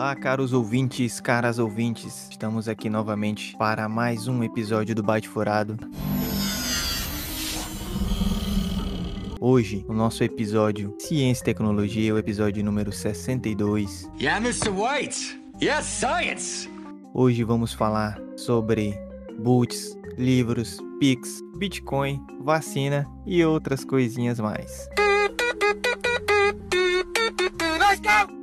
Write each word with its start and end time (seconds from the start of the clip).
Olá, 0.00 0.16
caros 0.16 0.54
ouvintes, 0.54 1.20
caras 1.20 1.58
ouvintes. 1.58 2.30
Estamos 2.30 2.68
aqui 2.68 2.88
novamente 2.88 3.54
para 3.58 3.86
mais 3.86 4.26
um 4.26 4.42
episódio 4.42 4.94
do 4.94 5.02
Byte 5.02 5.28
Furado. 5.28 5.76
Hoje, 9.38 9.84
o 9.86 9.92
nosso 9.92 10.24
episódio 10.24 10.96
Ciência 10.98 11.42
e 11.42 11.44
Tecnologia, 11.44 12.14
o 12.14 12.18
episódio 12.18 12.64
número 12.64 12.90
62. 12.90 14.10
Yeah, 14.18 14.38
Mr. 14.42 14.70
White. 14.70 15.38
Yes, 15.62 15.84
science. 15.84 16.66
Hoje 17.12 17.44
vamos 17.44 17.74
falar 17.74 18.18
sobre 18.38 18.98
boots, 19.38 19.98
livros, 20.16 20.78
Pix, 20.98 21.42
Bitcoin, 21.58 22.24
vacina 22.42 23.06
e 23.26 23.44
outras 23.44 23.84
coisinhas 23.84 24.40
mais. 24.40 24.88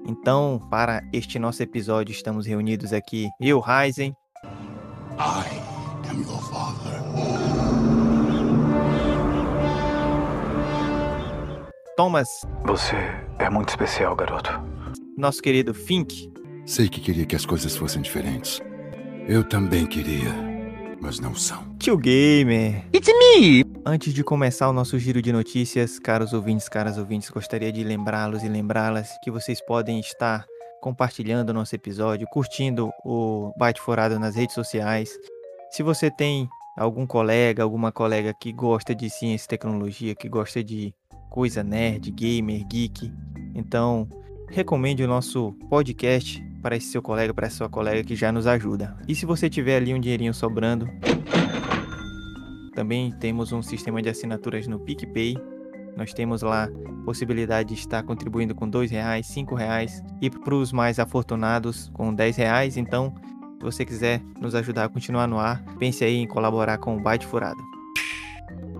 Então, 0.08 0.62
para 0.70 1.04
este 1.12 1.38
nosso 1.38 1.62
episódio, 1.62 2.12
estamos 2.14 2.46
reunidos 2.46 2.94
aqui, 2.94 3.28
eu, 3.42 3.60
Ryzen. 3.60 4.14
I 5.20 6.10
am 6.10 6.22
your 6.22 6.42
father. 6.42 6.98
Thomas, 11.96 12.28
Você 12.66 12.96
é 13.40 13.50
muito 13.50 13.70
especial, 13.70 14.16
garoto. 14.16 14.52
nosso 15.18 15.42
querido 15.42 15.74
Fink, 15.74 16.32
Sei 16.66 16.90
que 16.90 17.00
queria 17.00 17.26
que 17.26 17.36
as 17.36 17.46
coisas 17.46 17.76
fossem 17.78 18.02
diferentes. 18.02 18.62
Eu 19.26 19.42
também 19.44 19.86
queria, 19.86 20.34
mas 21.02 21.18
não 21.18 21.34
são. 21.34 21.64
Tio 21.80 21.98
Gamer. 21.98 22.84
It's 22.94 23.08
me. 23.08 23.64
Antes 23.90 24.14
de 24.14 24.22
começar 24.22 24.68
o 24.68 24.74
nosso 24.74 25.00
giro 25.00 25.22
de 25.22 25.32
notícias, 25.32 25.98
caros 25.98 26.34
ouvintes, 26.34 26.68
caras 26.68 26.98
ouvintes, 26.98 27.30
gostaria 27.30 27.72
de 27.72 27.86
lembrá-los 27.86 28.44
e 28.44 28.50
lembrá-las 28.50 29.18
que 29.24 29.32
vocês 29.32 29.66
podem 29.66 29.98
estar 29.98 30.46
compartilhando 30.82 31.52
o 31.52 31.54
nosso 31.54 31.74
episódio, 31.74 32.28
curtindo 32.30 32.92
o 33.06 33.54
Bate 33.58 33.80
Furado 33.80 34.20
nas 34.20 34.36
redes 34.36 34.56
sociais. 34.56 35.18
Se 35.72 35.84
você 35.84 36.12
tem 36.12 36.50
algum 36.78 37.08
colega, 37.08 37.64
alguma 37.64 37.90
colega 37.90 38.34
que 38.34 38.52
gosta 38.52 38.94
de 38.94 39.10
ciência 39.10 39.46
e 39.46 39.48
tecnologia, 39.48 40.14
que 40.14 40.28
gosta 40.28 40.62
de 40.62 40.94
coisa 41.30 41.64
nerd, 41.64 42.12
gamer, 42.12 42.68
geek, 42.68 43.10
então 43.56 44.06
recomende 44.50 45.02
o 45.02 45.08
nosso 45.08 45.54
podcast 45.70 46.44
para 46.62 46.76
esse 46.76 46.88
seu 46.88 47.02
colega, 47.02 47.34
para 47.34 47.48
essa 47.48 47.56
sua 47.56 47.70
colega 47.70 48.04
que 48.04 48.18
já 48.18 48.34
nos 48.34 48.48
ajuda. 48.48 48.98
E 49.08 49.16
se 49.16 49.26
você 49.26 49.50
tiver 49.50 49.78
ali 49.78 49.94
um 49.94 50.00
dinheirinho 50.02 50.34
sobrando, 50.34 50.90
também 52.78 53.12
temos 53.12 53.52
um 53.52 53.64
sistema 53.64 54.04
de 54.04 54.10
assinaturas 54.10 54.68
no 54.68 54.80
PicPay. 54.80 55.36
Nós 55.96 56.14
temos 56.14 56.44
lá 56.44 56.70
possibilidade 57.04 57.70
de 57.70 57.74
estar 57.74 58.04
contribuindo 58.04 58.54
com 58.54 58.66
R$ 58.66 58.86
reais, 58.86 59.36
R$ 59.36 59.46
reais 59.58 60.04
e 60.22 60.30
para 60.30 60.54
os 60.54 60.72
mais 60.72 61.00
afortunados 61.00 61.90
com 61.96 62.12
R$ 62.12 62.32
reais. 62.38 62.78
Então, 62.78 63.16
se 63.58 63.64
você 63.64 63.84
quiser 63.84 64.22
nos 64.40 64.54
ajudar 64.54 64.84
a 64.84 64.90
continuar 64.90 65.26
no 65.26 65.40
ar, 65.40 65.64
pense 65.80 66.06
aí 66.06 66.18
em 66.18 66.28
colaborar 66.28 66.78
com 66.78 66.96
o 66.96 67.02
Byte 67.02 67.26
Furado. 67.26 67.58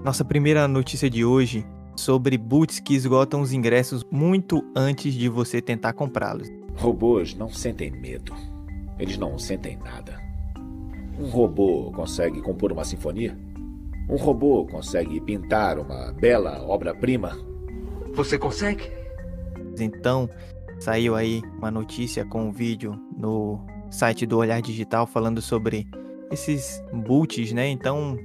Nossa 0.06 0.24
primeira 0.24 0.68
notícia 0.68 1.10
de 1.10 1.26
hoje 1.26 1.66
sobre 1.96 2.38
boots 2.38 2.80
que 2.80 2.94
esgotam 2.94 3.42
os 3.42 3.52
ingressos 3.52 4.06
muito 4.12 4.64
antes 4.76 5.12
de 5.12 5.28
você 5.28 5.60
tentar 5.60 5.94
comprá-los. 5.94 6.48
Robôs 6.76 7.34
não 7.34 7.50
sentem 7.50 7.90
medo. 7.90 8.32
Eles 9.00 9.18
não 9.18 9.40
sentem 9.40 9.76
nada. 9.84 10.22
Um 11.20 11.30
robô 11.30 11.92
consegue 11.92 12.44
compor 12.44 12.72
uma 12.72 12.86
sinfonia? 12.86 13.36
Um 14.10 14.16
robô 14.16 14.66
consegue 14.66 15.20
pintar 15.20 15.78
uma 15.78 16.14
bela 16.14 16.64
obra-prima? 16.66 17.38
Você 18.14 18.38
consegue? 18.38 18.90
Então, 19.78 20.30
saiu 20.80 21.14
aí 21.16 21.42
uma 21.58 21.70
notícia 21.70 22.24
com 22.24 22.46
um 22.46 22.52
vídeo 22.52 22.98
no 23.18 23.60
site 23.92 24.26
do 24.26 24.38
Olhar 24.38 24.62
Digital 24.62 25.06
falando 25.06 25.42
sobre 25.42 25.88
esses 26.32 26.82
boots, 26.94 27.52
né? 27.52 27.68
Então, 27.68 28.18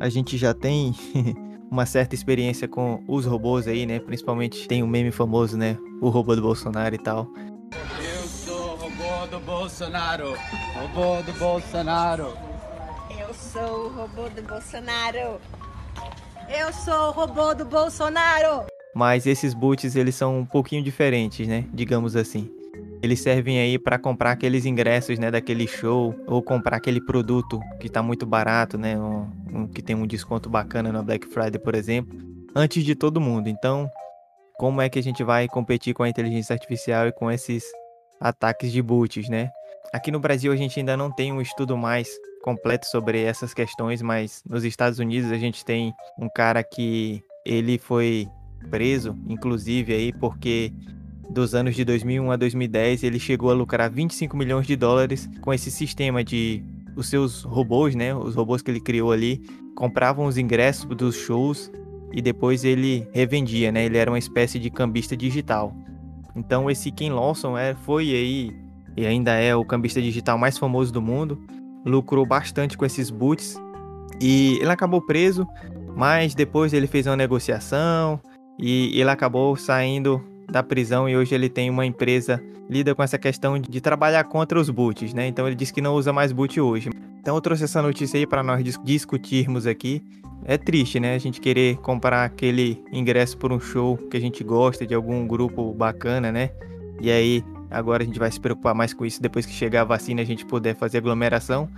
a 0.00 0.10
gente 0.10 0.36
já 0.36 0.52
tem 0.52 0.94
uma 1.70 1.86
certa 1.86 2.14
experiência 2.14 2.68
com 2.68 3.02
os 3.08 3.24
robôs 3.24 3.66
aí, 3.66 3.86
né? 3.86 4.00
Principalmente 4.00 4.68
tem 4.68 4.82
um 4.82 4.86
meme 4.86 5.10
famoso, 5.10 5.56
né? 5.56 5.78
O 6.02 6.10
robô 6.10 6.36
do 6.36 6.42
Bolsonaro 6.42 6.94
e 6.94 6.98
tal. 6.98 7.26
Eu 7.98 8.28
sou 8.28 8.72
o 8.72 8.76
robô 8.76 9.26
do 9.30 9.40
Bolsonaro. 9.40 10.34
Robô 10.74 11.22
do 11.22 11.32
Bolsonaro. 11.38 12.49
Sou 13.52 13.86
o 13.86 13.88
robô 13.88 14.28
do 14.28 14.42
Bolsonaro. 14.42 15.40
Eu 16.48 16.72
sou 16.72 17.08
o 17.08 17.10
robô 17.10 17.52
do 17.52 17.64
Bolsonaro. 17.64 18.66
Mas 18.94 19.26
esses 19.26 19.52
boots, 19.52 19.96
eles 19.96 20.14
são 20.14 20.38
um 20.38 20.46
pouquinho 20.46 20.84
diferentes, 20.84 21.48
né? 21.48 21.64
Digamos 21.72 22.14
assim. 22.14 22.48
Eles 23.02 23.20
servem 23.20 23.58
aí 23.58 23.76
para 23.76 23.98
comprar 23.98 24.30
aqueles 24.32 24.66
ingressos, 24.66 25.18
né, 25.18 25.32
daquele 25.32 25.66
show 25.66 26.14
ou 26.28 26.40
comprar 26.40 26.76
aquele 26.76 27.00
produto 27.00 27.58
que 27.80 27.88
tá 27.88 28.02
muito 28.02 28.24
barato, 28.24 28.78
né, 28.78 28.96
um, 28.96 29.28
um 29.52 29.66
que 29.66 29.82
tem 29.82 29.96
um 29.96 30.06
desconto 30.06 30.48
bacana 30.48 30.92
na 30.92 31.02
Black 31.02 31.26
Friday, 31.26 31.58
por 31.58 31.74
exemplo, 31.74 32.16
antes 32.54 32.84
de 32.84 32.94
todo 32.94 33.20
mundo. 33.20 33.48
Então, 33.48 33.90
como 34.58 34.80
é 34.80 34.88
que 34.88 34.98
a 34.98 35.02
gente 35.02 35.24
vai 35.24 35.48
competir 35.48 35.92
com 35.92 36.04
a 36.04 36.08
inteligência 36.08 36.52
artificial 36.52 37.08
e 37.08 37.12
com 37.12 37.30
esses 37.30 37.64
ataques 38.20 38.70
de 38.70 38.80
boots, 38.80 39.28
né? 39.28 39.50
Aqui 39.92 40.12
no 40.12 40.20
Brasil 40.20 40.52
a 40.52 40.56
gente 40.56 40.78
ainda 40.78 40.96
não 40.96 41.10
tem 41.10 41.32
um 41.32 41.40
estudo 41.40 41.76
mais 41.76 42.08
completo 42.42 42.86
sobre 42.86 43.22
essas 43.22 43.52
questões, 43.52 44.00
mas 44.00 44.42
nos 44.48 44.64
Estados 44.64 45.00
Unidos 45.00 45.32
a 45.32 45.36
gente 45.36 45.64
tem 45.64 45.92
um 46.16 46.28
cara 46.28 46.62
que 46.62 47.20
ele 47.44 47.76
foi 47.76 48.28
preso, 48.70 49.16
inclusive 49.28 49.92
aí 49.92 50.12
porque 50.12 50.72
dos 51.28 51.54
anos 51.54 51.74
de 51.74 51.84
2001 51.84 52.30
a 52.30 52.36
2010 52.36 53.02
ele 53.02 53.18
chegou 53.18 53.50
a 53.50 53.54
lucrar 53.54 53.90
25 53.90 54.36
milhões 54.36 54.66
de 54.66 54.76
dólares 54.76 55.28
com 55.40 55.52
esse 55.52 55.70
sistema 55.70 56.22
de 56.22 56.62
os 56.96 57.08
seus 57.08 57.42
robôs, 57.42 57.94
né? 57.94 58.14
Os 58.14 58.34
robôs 58.34 58.62
que 58.62 58.70
ele 58.70 58.80
criou 58.80 59.10
ali 59.10 59.40
compravam 59.74 60.26
os 60.26 60.36
ingressos 60.36 60.84
dos 60.84 61.16
shows 61.16 61.70
e 62.12 62.22
depois 62.22 62.64
ele 62.64 63.08
revendia, 63.12 63.72
né? 63.72 63.86
Ele 63.86 63.98
era 63.98 64.10
uma 64.10 64.18
espécie 64.18 64.58
de 64.58 64.70
cambista 64.70 65.16
digital. 65.16 65.74
Então 66.36 66.70
esse 66.70 66.92
Ken 66.92 67.12
Lawson 67.12 67.56
é, 67.56 67.74
foi 67.74 68.10
aí 68.10 68.59
e 68.96 69.06
ainda 69.06 69.32
é 69.32 69.54
o 69.54 69.64
cambista 69.64 70.00
digital 70.00 70.38
mais 70.38 70.58
famoso 70.58 70.92
do 70.92 71.00
mundo. 71.00 71.38
Lucrou 71.84 72.26
bastante 72.26 72.76
com 72.76 72.84
esses 72.84 73.10
boots 73.10 73.56
e 74.20 74.58
ele 74.60 74.70
acabou 74.70 75.00
preso, 75.00 75.46
mas 75.96 76.34
depois 76.34 76.72
ele 76.72 76.86
fez 76.86 77.06
uma 77.06 77.16
negociação 77.16 78.20
e 78.58 78.98
ele 79.00 79.10
acabou 79.10 79.56
saindo 79.56 80.22
da 80.50 80.62
prisão 80.62 81.08
e 81.08 81.16
hoje 81.16 81.34
ele 81.34 81.48
tem 81.48 81.70
uma 81.70 81.86
empresa 81.86 82.42
lida 82.68 82.94
com 82.94 83.02
essa 83.02 83.18
questão 83.18 83.58
de 83.58 83.80
trabalhar 83.80 84.24
contra 84.24 84.58
os 84.58 84.68
boots, 84.68 85.14
né? 85.14 85.26
Então 85.26 85.46
ele 85.46 85.56
disse 85.56 85.72
que 85.72 85.80
não 85.80 85.94
usa 85.94 86.12
mais 86.12 86.32
boot 86.32 86.60
hoje. 86.60 86.90
Então 87.18 87.34
eu 87.34 87.40
trouxe 87.40 87.64
essa 87.64 87.82
notícia 87.82 88.18
aí 88.18 88.26
para 88.26 88.42
nós 88.42 88.62
dis 88.62 88.78
discutirmos 88.82 89.66
aqui. 89.66 90.02
É 90.44 90.56
triste, 90.56 90.98
né? 90.98 91.14
A 91.14 91.18
gente 91.18 91.40
querer 91.40 91.76
comprar 91.78 92.24
aquele 92.24 92.82
ingresso 92.92 93.36
por 93.36 93.52
um 93.52 93.60
show 93.60 93.96
que 94.10 94.16
a 94.16 94.20
gente 94.20 94.42
gosta 94.42 94.86
de 94.86 94.94
algum 94.94 95.26
grupo 95.26 95.72
bacana, 95.74 96.32
né? 96.32 96.50
E 97.00 97.10
aí 97.10 97.44
agora 97.70 98.02
a 98.02 98.06
gente 98.06 98.18
vai 98.18 98.30
se 98.30 98.40
preocupar 98.40 98.74
mais 98.74 98.92
com 98.92 99.06
isso 99.06 99.22
depois 99.22 99.46
que 99.46 99.52
chegar 99.52 99.82
a 99.82 99.84
vacina 99.84 100.22
a 100.22 100.24
gente 100.24 100.44
puder 100.44 100.74
fazer 100.74 100.98
aglomeração. 100.98 101.68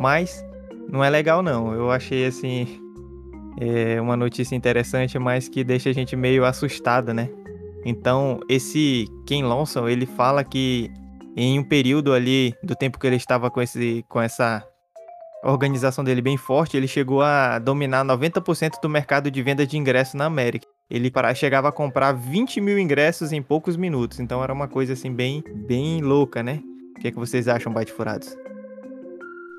Mas 0.00 0.44
não 0.88 1.02
é 1.02 1.10
legal 1.10 1.42
não. 1.42 1.72
Eu 1.72 1.90
achei 1.90 2.26
assim 2.26 2.80
é 3.58 4.00
uma 4.00 4.16
notícia 4.16 4.54
interessante, 4.54 5.18
mas 5.18 5.48
que 5.48 5.62
deixa 5.62 5.90
a 5.90 5.92
gente 5.92 6.16
meio 6.16 6.44
assustada, 6.44 7.12
né? 7.12 7.28
Então, 7.84 8.40
esse 8.48 9.06
Ken 9.26 9.44
Lawson, 9.44 9.88
ele 9.88 10.06
fala 10.06 10.44
que 10.44 10.90
em 11.36 11.58
um 11.58 11.64
período 11.64 12.12
ali 12.12 12.54
do 12.62 12.74
tempo 12.74 12.98
que 12.98 13.06
ele 13.06 13.16
estava 13.16 13.50
com, 13.50 13.60
esse, 13.60 14.04
com 14.08 14.20
essa 14.20 14.64
organização 15.42 16.04
dele 16.04 16.22
bem 16.22 16.36
forte, 16.36 16.76
ele 16.76 16.86
chegou 16.86 17.22
a 17.22 17.58
dominar 17.58 18.04
90% 18.04 18.80
do 18.80 18.88
mercado 18.88 19.30
de 19.30 19.42
venda 19.42 19.66
de 19.66 19.76
ingressos 19.76 20.14
na 20.14 20.26
América. 20.26 20.66
Ele 20.90 21.10
chegava 21.34 21.68
a 21.68 21.72
comprar 21.72 22.12
20 22.12 22.60
mil 22.60 22.78
ingressos 22.78 23.32
em 23.32 23.42
poucos 23.42 23.76
minutos. 23.76 24.20
Então 24.20 24.42
era 24.42 24.52
uma 24.52 24.68
coisa 24.68 24.92
assim 24.92 25.12
bem, 25.12 25.42
bem 25.66 26.00
louca, 26.00 26.42
né? 26.42 26.60
O 26.96 27.00
que, 27.00 27.08
é 27.08 27.10
que 27.10 27.18
vocês 27.18 27.48
acham, 27.48 27.72
Bate 27.72 27.92
Furados? 27.92 28.36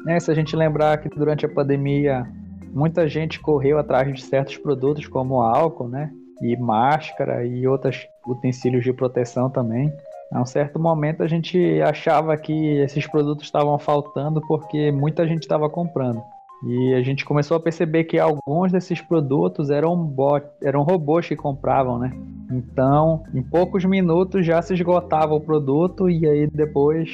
É, 0.07 0.19
se 0.19 0.29
a 0.29 0.33
gente 0.33 0.55
lembrar 0.55 0.97
que 0.97 1.09
durante 1.09 1.45
a 1.45 1.49
pandemia 1.49 2.27
muita 2.73 3.07
gente 3.07 3.39
correu 3.39 3.77
atrás 3.77 4.11
de 4.13 4.21
certos 4.21 4.57
produtos 4.57 5.07
como 5.07 5.41
álcool, 5.41 5.87
né? 5.87 6.11
E 6.41 6.57
máscara 6.57 7.45
e 7.45 7.67
outros 7.67 8.05
utensílios 8.27 8.83
de 8.83 8.91
proteção 8.91 9.49
também. 9.49 9.91
A 10.31 10.41
um 10.41 10.45
certo 10.45 10.79
momento 10.79 11.21
a 11.21 11.27
gente 11.27 11.79
achava 11.81 12.35
que 12.35 12.77
esses 12.77 13.07
produtos 13.07 13.45
estavam 13.45 13.77
faltando 13.77 14.41
porque 14.47 14.91
muita 14.91 15.27
gente 15.27 15.43
estava 15.43 15.69
comprando. 15.69 16.21
E 16.65 16.93
a 16.93 17.01
gente 17.01 17.25
começou 17.25 17.57
a 17.57 17.59
perceber 17.59 18.05
que 18.05 18.17
alguns 18.17 18.71
desses 18.71 19.01
produtos 19.01 19.69
eram, 19.69 19.97
bot, 19.97 20.45
eram 20.61 20.83
robôs 20.83 21.27
que 21.27 21.35
compravam, 21.35 21.99
né? 21.99 22.11
Então, 22.49 23.23
em 23.33 23.43
poucos 23.43 23.83
minutos 23.83 24.45
já 24.45 24.61
se 24.61 24.73
esgotava 24.73 25.33
o 25.33 25.41
produto 25.41 26.09
e 26.09 26.25
aí 26.25 26.47
depois 26.47 27.09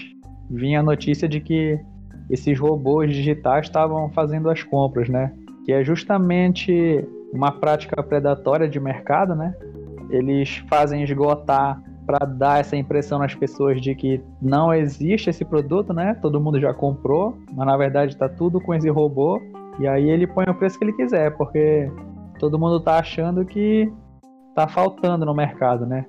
vinha 0.50 0.82
a 0.82 0.84
notícia 0.84 1.28
de 1.28 1.40
que 1.40 1.80
esses 2.30 2.60
robôs 2.60 3.12
digitais 3.12 3.66
estavam 3.66 4.10
fazendo 4.12 4.50
as 4.50 4.62
compras, 4.62 5.10
né? 5.10 5.34
Que 5.66 5.74
é 5.74 5.84
justamente 5.84 7.04
uma 7.34 7.52
prática 7.52 8.04
predatória 8.04 8.68
de 8.68 8.80
mercado, 8.80 9.34
né? 9.34 9.56
Eles 10.12 10.58
fazem 10.70 11.02
esgotar 11.04 11.82
para 12.10 12.26
dar 12.26 12.60
essa 12.60 12.76
impressão 12.76 13.20
nas 13.20 13.36
pessoas 13.36 13.80
de 13.80 13.94
que 13.94 14.20
não 14.42 14.74
existe 14.74 15.30
esse 15.30 15.46
produto, 15.46 15.94
né? 15.94 16.16
Todo 16.20 16.42
mundo 16.42 16.60
já 16.60 16.74
comprou, 16.74 17.38
mas 17.54 17.68
na 17.68 17.78
verdade 17.78 18.18
tá 18.18 18.28
tudo 18.28 18.60
com 18.60 18.74
esse 18.74 18.90
robô. 18.90 19.40
E 19.80 19.88
aí 19.88 20.10
ele 20.10 20.26
põe 20.26 20.46
o 20.48 20.56
preço 20.56 20.80
que 20.80 20.86
ele 20.86 20.94
quiser, 20.94 21.38
porque 21.38 21.88
todo 22.40 22.58
mundo 22.58 22.80
tá 22.80 22.98
achando 22.98 23.46
que 23.46 23.94
tá 24.56 24.68
faltando 24.68 25.24
no 25.24 25.36
mercado, 25.36 25.86
né? 25.86 26.04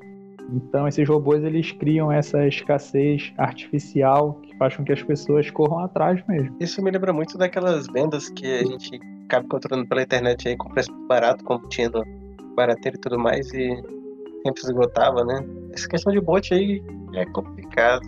Então 0.50 0.88
esses 0.88 1.06
robôs 1.06 1.44
eles 1.44 1.70
criam 1.70 2.10
essa 2.10 2.46
escassez 2.46 3.34
artificial 3.36 4.40
que 4.42 4.56
faz 4.56 4.74
com 4.74 4.82
que 4.82 4.92
as 4.92 5.02
pessoas 5.02 5.50
corram 5.50 5.80
atrás 5.80 6.24
mesmo. 6.26 6.56
Isso 6.58 6.82
me 6.82 6.90
lembra 6.90 7.12
muito 7.12 7.36
daquelas 7.36 7.86
vendas 7.88 8.30
que 8.30 8.46
a 8.46 8.64
gente 8.64 8.98
acaba 9.26 9.44
encontrando 9.44 9.86
pela 9.86 10.00
internet 10.00 10.48
aí 10.48 10.56
com 10.56 10.70
preço 10.70 10.90
barato, 11.06 11.44
como 11.44 11.60
barateiro 12.56 12.96
e 12.96 13.00
tudo 13.00 13.18
mais, 13.18 13.52
e 13.52 13.76
sempre 14.42 14.62
esgotava, 14.62 15.22
né? 15.26 15.59
Essa 15.72 15.88
questão 15.88 16.12
de 16.12 16.20
bot 16.20 16.52
aí 16.52 16.82
é 17.14 17.24
complicado. 17.26 18.06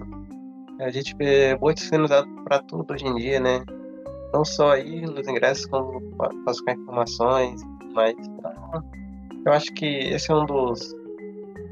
A 0.80 0.90
gente 0.90 1.14
vê 1.16 1.56
bots 1.56 1.84
sendo 1.84 2.04
usado 2.04 2.28
para 2.44 2.60
tudo 2.60 2.92
hoje 2.92 3.06
em 3.06 3.14
dia, 3.14 3.40
né? 3.40 3.64
Não 4.32 4.44
só 4.44 4.72
aí 4.72 5.02
nos 5.02 5.28
ingressos, 5.28 5.66
como 5.66 6.00
as 6.46 6.60
com 6.60 6.70
informações, 6.70 7.60
mas 7.94 8.14
então, 8.18 8.82
eu 9.46 9.52
acho 9.52 9.72
que 9.74 9.86
esse 9.86 10.30
é 10.30 10.34
um 10.34 10.46
dos 10.46 10.94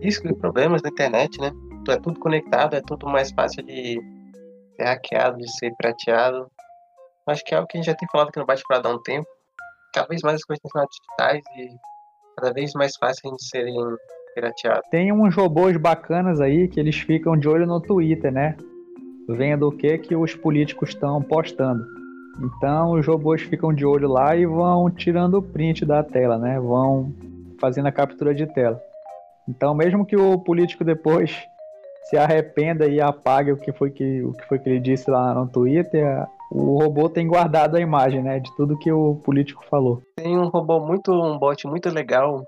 riscos 0.00 0.30
e 0.30 0.34
problemas 0.34 0.82
da 0.82 0.88
internet, 0.90 1.40
né? 1.40 1.52
É 1.88 1.96
tudo 1.96 2.20
conectado, 2.20 2.76
é 2.76 2.80
tudo 2.80 3.06
mais 3.08 3.32
fácil 3.32 3.62
de 3.64 4.00
ser 4.76 4.84
hackeado, 4.84 5.38
de 5.38 5.50
ser 5.58 5.74
prateado. 5.76 6.50
Acho 7.26 7.44
que 7.44 7.54
é 7.54 7.56
algo 7.56 7.68
que 7.68 7.78
a 7.78 7.80
gente 7.80 7.90
já 7.90 7.96
tem 7.96 8.08
falado 8.10 8.28
aqui 8.28 8.38
no 8.38 8.46
Bate 8.46 8.62
para 8.66 8.80
dar 8.80 8.94
um 8.94 9.02
tempo. 9.02 9.26
Cada 9.94 10.06
vez 10.06 10.22
mais 10.22 10.36
as 10.36 10.44
coisas 10.44 10.62
sido 10.62 10.86
digitais 10.88 11.42
e 11.56 11.76
cada 12.36 12.52
vez 12.52 12.72
mais 12.74 12.96
fácil 12.96 13.34
de 13.34 13.44
serem 13.44 13.76
pirateadas. 14.34 14.84
Tem 14.90 15.12
uns 15.12 15.34
robôs 15.34 15.76
bacanas 15.76 16.40
aí 16.40 16.68
que 16.68 16.78
eles 16.78 16.96
ficam 16.96 17.36
de 17.36 17.48
olho 17.48 17.66
no 17.66 17.80
Twitter, 17.80 18.32
né? 18.32 18.56
Vendo 19.28 19.68
o 19.68 19.72
que 19.72 19.98
que 19.98 20.16
os 20.16 20.34
políticos 20.34 20.90
estão 20.90 21.22
postando. 21.22 21.84
Então 22.40 22.92
os 22.92 23.06
robôs 23.06 23.42
ficam 23.42 23.72
de 23.72 23.84
olho 23.84 24.08
lá 24.08 24.34
e 24.36 24.46
vão 24.46 24.90
tirando 24.90 25.34
o 25.34 25.42
print 25.42 25.84
da 25.84 26.02
tela, 26.02 26.38
né? 26.38 26.58
Vão 26.58 27.12
fazendo 27.60 27.86
a 27.86 27.92
captura 27.92 28.34
de 28.34 28.46
tela. 28.46 28.80
Então 29.48 29.74
mesmo 29.74 30.06
que 30.06 30.16
o 30.16 30.38
político 30.38 30.84
depois 30.84 31.36
se 32.08 32.16
arrependa 32.16 32.86
e 32.86 33.00
apague 33.00 33.52
o 33.52 33.56
que 33.56 33.72
foi 33.72 33.90
que, 33.90 34.22
o 34.22 34.32
que, 34.32 34.46
foi 34.46 34.58
que 34.58 34.68
ele 34.68 34.80
disse 34.80 35.10
lá 35.10 35.34
no 35.34 35.46
Twitter, 35.46 36.26
o 36.50 36.78
robô 36.78 37.08
tem 37.08 37.28
guardado 37.28 37.76
a 37.76 37.80
imagem, 37.80 38.22
né, 38.22 38.40
de 38.40 38.54
tudo 38.56 38.78
que 38.78 38.90
o 38.90 39.14
político 39.16 39.64
falou. 39.70 40.02
Tem 40.16 40.36
um 40.36 40.48
robô 40.48 40.80
muito, 40.80 41.12
um 41.12 41.38
bot 41.38 41.66
muito 41.68 41.88
legal 41.90 42.44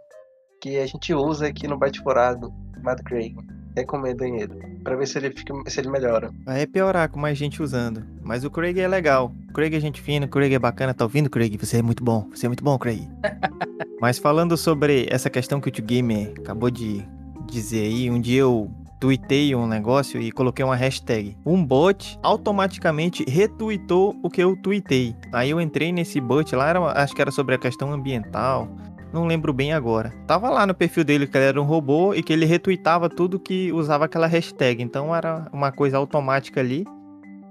que 0.63 0.79
a 0.79 0.87
gente 0.87 1.13
usa 1.13 1.49
aqui 1.49 1.67
no 1.67 1.77
Bate 1.77 2.01
Furado, 2.01 2.55
chamado 2.77 3.03
Craig. 3.03 3.35
Recomendo 3.77 4.23
ele, 4.23 4.47
pra 4.85 4.95
ver 4.95 5.09
se 5.09 5.19
ele, 5.19 5.31
fica, 5.31 5.53
se 5.67 5.81
ele 5.81 5.91
melhora. 5.91 6.31
Vai 6.45 6.67
piorar 6.67 7.09
com 7.09 7.19
mais 7.19 7.37
gente 7.37 7.61
usando. 7.61 8.05
Mas 8.23 8.45
o 8.45 8.51
Craig 8.51 8.79
é 8.79 8.87
legal. 8.87 9.33
O 9.49 9.53
Craig 9.55 9.75
é 9.75 9.81
gente 9.81 10.01
fina, 10.01 10.27
o 10.27 10.29
Craig 10.29 10.55
é 10.55 10.59
bacana. 10.59 10.95
Tá 10.95 11.05
ouvindo, 11.05 11.31
Craig? 11.31 11.57
Você 11.57 11.79
é 11.79 11.83
muito 11.83 12.05
bom. 12.05 12.29
Você 12.31 12.47
é 12.47 12.49
muito 12.49 12.63
bom, 12.63 12.79
Craig. 12.79 13.09
Mas 14.01 14.19
falando 14.19 14.57
sobre 14.57 15.07
essa 15.11 15.31
questão 15.31 15.61
que 15.61 15.69
o 15.69 15.71
Tio 15.71 15.85
Gamer 15.85 16.35
acabou 16.39 16.71
de 16.71 17.03
dizer 17.51 17.81
aí, 17.81 18.11
um 18.11 18.21
dia 18.21 18.43
eu 18.43 18.71
tuitei 19.01 19.53
um 19.57 19.67
negócio 19.67 20.21
e 20.21 20.31
coloquei 20.31 20.65
uma 20.65 20.77
hashtag. 20.77 21.37
Um 21.45 21.65
bot 21.65 22.17
automaticamente 22.23 23.25
retweetou 23.29 24.15
o 24.23 24.31
que 24.31 24.41
eu 24.41 24.55
tuitei. 24.55 25.17
Aí 25.33 25.51
eu 25.51 25.61
entrei 25.61 25.91
nesse 25.91 26.21
bot 26.21 26.55
lá, 26.55 26.69
era, 26.69 27.03
acho 27.03 27.13
que 27.13 27.21
era 27.21 27.33
sobre 27.33 27.57
a 27.57 27.59
questão 27.59 27.93
ambiental. 27.93 28.69
Não 29.13 29.27
lembro 29.27 29.53
bem 29.53 29.73
agora. 29.73 30.13
Tava 30.27 30.49
lá 30.49 30.67
no 30.67 30.75
perfil 30.75 31.05
dele 31.05 31.27
que 31.27 31.37
ele 31.37 31.45
era 31.45 31.61
um 31.61 31.65
robô 31.65 32.15
e 32.15 32.23
que 32.23 32.33
ele 32.33 32.47
retweetava 32.47 33.09
tudo 33.11 33.39
que 33.39 33.71
usava 33.73 34.07
aquela 34.07 34.27
hashtag. 34.27 34.83
Então 34.83 35.15
era 35.15 35.49
uma 35.53 35.71
coisa 35.71 35.99
automática 35.99 36.61
ali, 36.61 36.87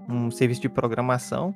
um 0.10 0.32
serviço 0.32 0.62
de 0.62 0.70
programação. 0.70 1.54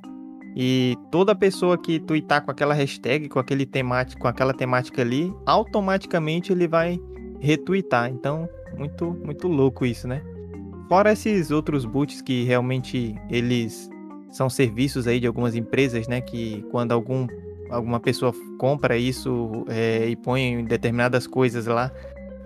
E 0.55 0.95
toda 1.11 1.35
pessoa 1.35 1.77
que 1.77 1.99
tweetar 1.99 2.45
com 2.45 2.51
aquela 2.51 2.73
hashtag, 2.73 3.27
com 3.27 3.39
aquele 3.39 3.65
temático, 3.65 4.21
com 4.21 4.27
aquela 4.27 4.53
temática 4.53 5.01
ali, 5.01 5.33
automaticamente 5.45 6.51
ele 6.51 6.67
vai 6.67 6.99
retweetar. 7.39 8.09
Então, 8.09 8.47
muito 8.77 9.17
muito 9.25 9.47
louco 9.47 9.85
isso, 9.85 10.07
né? 10.07 10.21
Fora 10.87 11.11
esses 11.11 11.49
outros 11.49 11.83
boots 11.83 12.21
que 12.21 12.43
realmente 12.43 13.15
eles 13.29 13.89
são 14.29 14.49
serviços 14.49 15.07
aí 15.07 15.19
de 15.19 15.25
algumas 15.27 15.55
empresas, 15.55 16.07
né, 16.07 16.21
que 16.21 16.63
quando 16.69 16.91
algum 16.91 17.25
alguma 17.75 17.99
pessoa 17.99 18.33
compra 18.57 18.97
isso 18.97 19.65
é, 19.67 20.07
e 20.07 20.15
põe 20.15 20.63
determinadas 20.63 21.27
coisas 21.27 21.65
lá, 21.65 21.91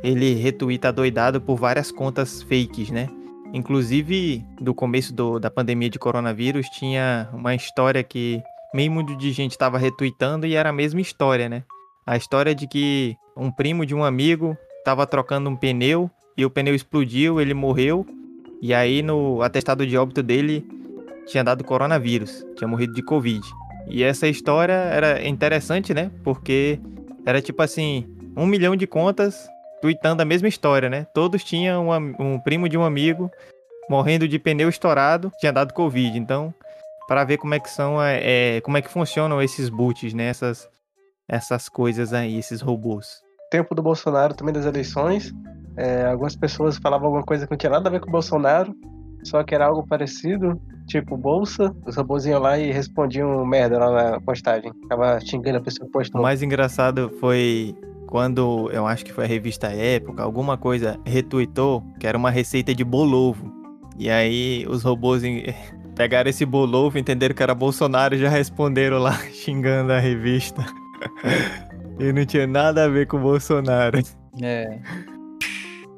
ele 0.03 0.33
retuita 0.33 0.91
doidado 0.91 1.39
por 1.39 1.55
várias 1.55 1.91
contas 1.91 2.41
fakes, 2.41 2.89
né? 2.89 3.07
Inclusive, 3.53 4.43
do 4.59 4.73
começo 4.73 5.13
do, 5.13 5.39
da 5.39 5.49
pandemia 5.49 5.89
de 5.89 5.99
coronavírus, 5.99 6.67
tinha 6.69 7.29
uma 7.33 7.55
história 7.55 8.03
que 8.03 8.41
meio 8.73 8.91
mundo 8.91 9.15
de 9.15 9.31
gente 9.31 9.51
estava 9.51 9.77
retweetando 9.77 10.45
e 10.45 10.55
era 10.55 10.69
a 10.69 10.73
mesma 10.73 11.01
história, 11.01 11.49
né? 11.49 11.63
A 12.05 12.15
história 12.15 12.53
de 12.53 12.67
que 12.67 13.15
um 13.35 13.51
primo 13.51 13.85
de 13.85 13.95
um 13.95 14.03
amigo 14.03 14.57
estava 14.79 15.05
trocando 15.05 15.49
um 15.49 15.55
pneu 15.55 16.09
e 16.37 16.45
o 16.45 16.49
pneu 16.49 16.75
explodiu, 16.75 17.41
ele 17.41 17.53
morreu. 17.53 18.05
E 18.61 18.73
aí 18.73 19.01
no 19.01 19.41
atestado 19.41 19.85
de 19.85 19.97
óbito 19.97 20.21
dele 20.21 20.67
tinha 21.25 21.43
dado 21.43 21.63
coronavírus, 21.63 22.45
tinha 22.55 22.67
morrido 22.67 22.93
de 22.93 23.01
Covid. 23.01 23.41
E 23.89 24.03
essa 24.03 24.27
história 24.27 24.73
era 24.73 25.27
interessante, 25.27 25.93
né? 25.93 26.11
Porque 26.23 26.79
era 27.25 27.41
tipo 27.41 27.61
assim, 27.61 28.05
um 28.37 28.45
milhão 28.45 28.75
de 28.75 28.85
contas 28.85 29.49
tweetando 29.81 30.21
a 30.21 30.25
mesma 30.25 30.47
história, 30.47 30.89
né? 30.89 31.05
Todos 31.13 31.43
tinham 31.43 31.89
um, 32.19 32.39
primo 32.39 32.69
de 32.69 32.77
um 32.77 32.83
amigo 32.83 33.31
morrendo 33.89 34.27
de 34.27 34.37
pneu 34.37 34.69
estourado, 34.69 35.31
tinha 35.39 35.51
dado 35.51 35.73
Covid. 35.73 36.17
Então, 36.17 36.53
para 37.07 37.23
ver 37.23 37.37
como 37.37 37.55
é 37.55 37.59
que 37.59 37.69
são, 37.69 38.01
é, 38.01 38.57
é, 38.57 38.61
como 38.61 38.77
é 38.77 38.81
que 38.81 38.89
funcionam 38.89 39.41
esses 39.41 39.69
boots, 39.69 40.13
né? 40.13 40.25
Essas, 40.25 40.69
essas 41.27 41.67
coisas 41.67 42.13
aí, 42.13 42.37
esses 42.37 42.61
robôs. 42.61 43.21
Tempo 43.49 43.73
do 43.73 43.81
Bolsonaro 43.81 44.35
também 44.35 44.53
das 44.53 44.65
eleições. 44.65 45.33
É, 45.75 46.05
algumas 46.05 46.35
pessoas 46.35 46.77
falavam 46.77 47.07
alguma 47.07 47.23
coisa 47.23 47.45
que 47.45 47.51
não 47.51 47.57
tinha 47.57 47.71
nada 47.71 47.89
a 47.89 47.91
ver 47.91 48.01
com 48.01 48.09
o 48.09 48.11
Bolsonaro, 48.11 48.75
só 49.23 49.43
que 49.43 49.53
era 49.53 49.65
algo 49.65 49.85
parecido 49.85 50.59
tipo 50.89 51.15
bolsa, 51.15 51.73
os 51.85 51.95
robôzinhos 51.95 52.41
lá 52.41 52.57
e 52.57 52.71
respondiam 52.71 53.45
merda 53.45 53.77
lá 53.77 54.11
na 54.11 54.21
postagem. 54.21 54.71
Tava 54.89 55.19
xingando 55.21 55.57
a 55.57 55.61
pessoa 55.61 55.85
que 55.85 55.91
postou. 55.91 56.19
O 56.19 56.23
mais 56.23 56.41
engraçado 56.41 57.09
foi 57.19 57.75
quando 58.07 58.69
eu 58.73 58.87
acho 58.87 59.05
que 59.05 59.13
foi 59.13 59.25
a 59.25 59.27
revista 59.27 59.67
Época, 59.67 60.23
alguma 60.23 60.57
coisa 60.57 60.99
retweetou 61.05 61.83
que 61.99 62.07
era 62.07 62.17
uma 62.17 62.31
receita 62.31 62.73
de 62.73 62.83
bolovo. 62.83 63.53
E 63.99 64.09
aí 64.09 64.65
os 64.67 64.81
robôs 64.81 65.21
pegaram 65.95 66.29
esse 66.29 66.45
bolovo, 66.45 66.97
entenderam 66.97 67.35
que 67.35 67.43
era 67.43 67.53
Bolsonaro 67.53 68.15
e 68.15 68.17
já 68.17 68.29
responderam 68.29 68.97
lá 68.97 69.13
xingando 69.31 69.93
a 69.93 69.99
revista. 69.99 70.65
e 71.99 72.11
não 72.11 72.25
tinha 72.25 72.47
nada 72.47 72.85
a 72.85 72.87
ver 72.87 73.05
com 73.05 73.17
o 73.17 73.21
Bolsonaro. 73.21 73.99
É. 74.41 74.79